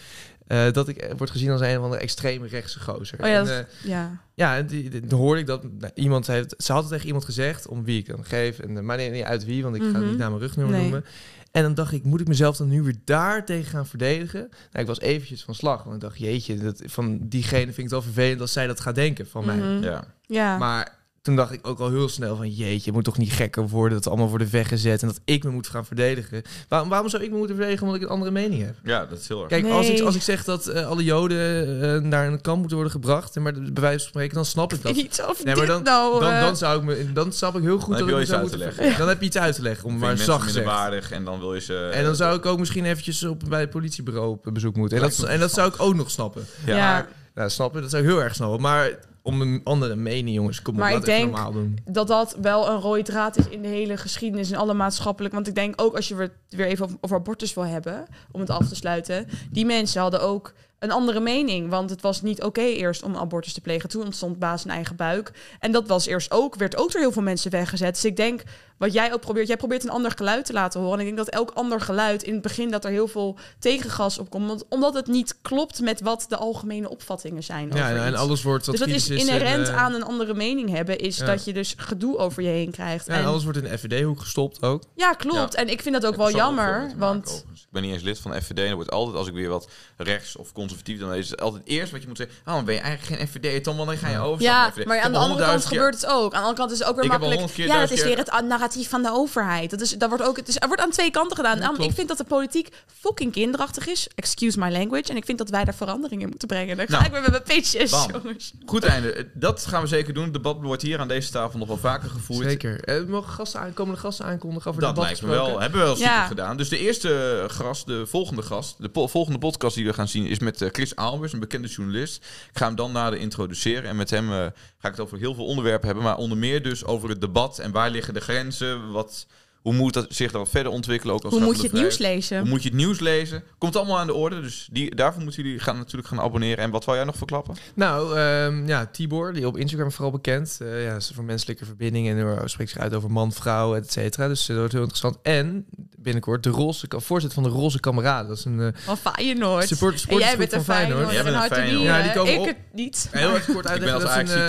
[0.53, 3.19] eh, dat ik eh, word gezien als een of andere extreem rechtse gozer.
[3.23, 4.21] Oh ja, En, dat- eh, Ja.
[4.35, 6.55] ja, en die, hoorde ik dat nou, iemand heeft.
[6.59, 8.59] Ze had het tegen iemand gezegd om wie ik dan geef.
[8.59, 10.07] En uh, maar nee, niet uit wie, want ik ga Mhm.
[10.09, 10.83] niet naar mijn rugnummer Nee.
[10.83, 11.05] noemen.
[11.51, 14.41] En dan dacht ik, moet ik mezelf dan nu weer daar tegen gaan verdedigen?
[14.51, 15.83] Nou, ik was eventjes van slag.
[15.83, 18.81] Want ik dacht, jeetje, dat, van diegene vind ik het wel vervelend als zij dat
[18.81, 19.57] gaat denken van mij.
[19.57, 19.83] Mhm.
[19.83, 20.05] Ja.
[20.27, 20.59] Ja.
[20.59, 22.51] Maar toen dacht ik ook al heel snel van...
[22.51, 25.03] jeetje, het moet toch niet gekker worden dat het allemaal worden weggezet...
[25.03, 26.43] en dat ik me moet gaan verdedigen.
[26.69, 28.75] Waarom, waarom zou ik me moeten verdedigen omdat ik een andere mening heb?
[28.85, 29.49] ja, dat is heel erg.
[29.49, 31.39] Kijk, als, ik, als ik zeg dat eh, alle joden
[31.83, 33.37] eh, naar een kamp moeten worden gebracht...
[33.37, 34.97] en maar bij wijze van spreken, dan snap ik dat.
[35.07, 36.21] Iets over Nee, maar dit dan- nou.
[36.21, 38.21] Dan, eh, dan, zou ik me, dan snap ik heel goed Dan dat heb ik
[38.21, 38.99] je zou iets moeten uit te verdedigen.
[38.99, 41.61] Dan heb je iets uit te leggen, om maar je zacht en dan wil je
[41.61, 41.89] ze...
[41.93, 44.97] En dan zou ik ook misschien eventjes op, bij het politiebureau op bezoek moeten.
[44.97, 46.45] En dat, me en dat zou ik ook nog snappen.
[46.65, 46.93] Ja, ja.
[46.93, 48.61] maar- Nou, snappen, dat zou ik heel erg snappen.
[48.61, 48.91] Maar
[49.23, 51.79] om een andere mening, jongens, kom op, Maar ik denk- doen.
[51.85, 55.35] dat dat wel een rode draad is in de hele geschiedenis en alle maatschappelijk.
[55.35, 58.41] Want ik denk ook als je het weer even over, over abortus wil hebben, om
[58.41, 59.29] het af te sluiten.
[59.51, 61.71] Die mensen hadden ook een andere mening.
[61.71, 63.89] Want het was niet oké eerst om abortus te plegen.
[63.89, 65.33] Toen ontstond baas een eigen buik.
[65.61, 67.95] En dat was eerst ook, werd ook door heel veel mensen weggezet.
[67.95, 68.43] Dus ik denk,
[68.83, 70.95] wat jij ook probeert, jij probeert een ander geluid te laten horen.
[70.95, 74.19] En ik denk dat elk ander geluid in het begin dat er heel veel tegengas
[74.19, 74.47] op komt.
[74.47, 77.71] Want, omdat het niet klopt met wat de algemene opvattingen zijn.
[77.75, 78.21] Ja, over en iets.
[78.21, 81.17] alles wordt wat Dus dat is en, inherent eh, aan een andere mening hebben, is
[81.17, 81.27] ja.
[81.27, 83.07] dat je dus gedoe over je heen krijgt.
[83.07, 84.83] Ja, en, alles wordt in de FVD-hoek gestopt ook.
[84.95, 85.53] ja, klopt.
[85.53, 85.59] Ja.
[85.59, 87.61] En ik vind dat ook Ik wel er jammer, maken, want overigens.
[87.61, 88.59] Ik ben niet eens lid van de FVD.
[88.59, 91.63] En er wordt altijd, als ik weer wat rechts of conservatief, dan is het altijd
[91.65, 92.37] eerst wat je moet zeggen.
[92.47, 94.43] Oh, dan ben je eigenlijk geen FVD, Tom, wanneer ga je over?
[94.43, 96.35] Ja, maar aan de andere kant gebeurt het ook.
[96.35, 97.51] Aan de andere kant is het ook weer makkelijk.
[97.51, 99.71] Ja, dat is weer het narratief van de overheid.
[99.71, 101.81] Dat, is, dat wordt ook, het is, er wordt aan twee kanten gedaan.
[101.81, 102.69] Ik vind dat de politiek
[103.01, 104.09] fucking kinderachtig is.
[104.15, 105.11] Excuse my language.
[105.11, 106.77] En ik vind dat wij daar verandering in moeten brengen.
[106.77, 108.11] Dan ga Nou, ik weer met mijn pitches, bam.
[108.13, 108.53] jongens.
[108.67, 109.31] Goed einde.
[109.35, 110.25] Dat gaan we zeker doen.
[110.25, 112.47] Het debat wordt hier aan deze tafel nog wel vaker gevoerd.
[112.47, 112.85] Zeker.
[112.85, 115.61] Eh, mogen gasten aankomende gasten aankondigen over Dat debat lijkt me wel.
[115.61, 116.27] Hebben we wel Ja.
[116.27, 116.57] gedaan.
[116.57, 120.27] Dus de eerste gast, de volgende gast, de po- volgende podcast die we gaan zien
[120.27, 122.17] is met eh, Chris Albers, een bekende journalist.
[122.53, 124.37] Ik ga hem dan nader introduceren en met hem eh,
[124.79, 127.59] ga ik het over heel veel onderwerpen hebben, maar onder meer dus over het debat
[127.59, 128.52] en waar liggen de grenzen,
[128.91, 129.27] wat,
[129.63, 132.39] hoe moet dat zich dat verder ontwikkelen ook als Hoe moet je het nieuws lezen?
[132.41, 133.43] Hoe moet je het nieuws lezen?
[133.59, 136.65] Komt allemaal aan de orde, dus die, daarvoor moeten jullie gaan natuurlijk gaan abonneren.
[136.65, 137.57] En wat wil jij nog verklappen?
[137.75, 140.59] Nou, ehm, ja, Tibor, die op Instagram vooral bekend.
[140.63, 143.93] eh ja, is voor menselijke verbindingen en hij spreekt zich uit over man, vrouw, et
[143.93, 144.29] cetera.
[144.29, 145.17] Dus eh, dat wordt heel interessant.
[145.23, 145.67] En
[145.99, 148.29] binnenkort de roze, voorzitter van de Roze Kameraden.
[148.29, 149.69] Dat is een eh, Van Feyenoord.
[149.69, 151.07] support, En jij bent een van Feyenoord.
[151.09, 151.11] Feyenoord.
[151.11, 151.79] Jij En bent een Feyenoord.
[151.79, 152.47] die, Ja, die eh, komen ik op.
[152.47, 153.09] het niet.
[153.11, 153.81] Heel erg kort Ik uit.
[153.81, 154.05] ben als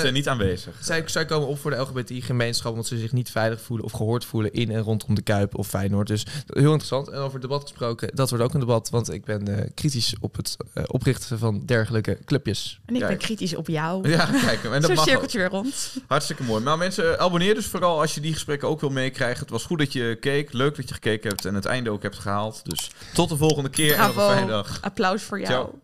[0.06, 0.74] eh, niet aanwezig.
[0.82, 4.26] zij, zij komen op voor de LGBTI-gemeenschap omdat ze zich niet veilig voelen of gehoord
[4.26, 6.08] voelen in en rondom de Kuip of Feyenoord.
[6.08, 7.08] Dus heel interessant.
[7.08, 10.16] En over het debat gesproken, dat wordt ook een debat, want ik ben eh, kritisch
[10.20, 12.80] op het eh, oprichten van dergelijke clubjes.
[12.86, 14.10] En ik ben kritisch op jou.
[14.10, 14.98] Ja, kijk, en dat ook.
[14.98, 15.96] cirkeltje weer rond.
[16.08, 16.64] Hartstikke mooi.
[16.64, 19.40] Maar mensen, eh, abonneer dus vooral als je die gesprekken ook wil meekrijgen.
[19.40, 20.54] Het was goed dat je keek.
[20.54, 22.62] Leuk dat je gekeken hebt en het einde ook hebt gehaald.
[22.64, 24.78] Dus tot de volgende keer en nog een fijne dag.
[24.82, 25.52] Applaus voor jou.
[25.52, 25.82] Ciao.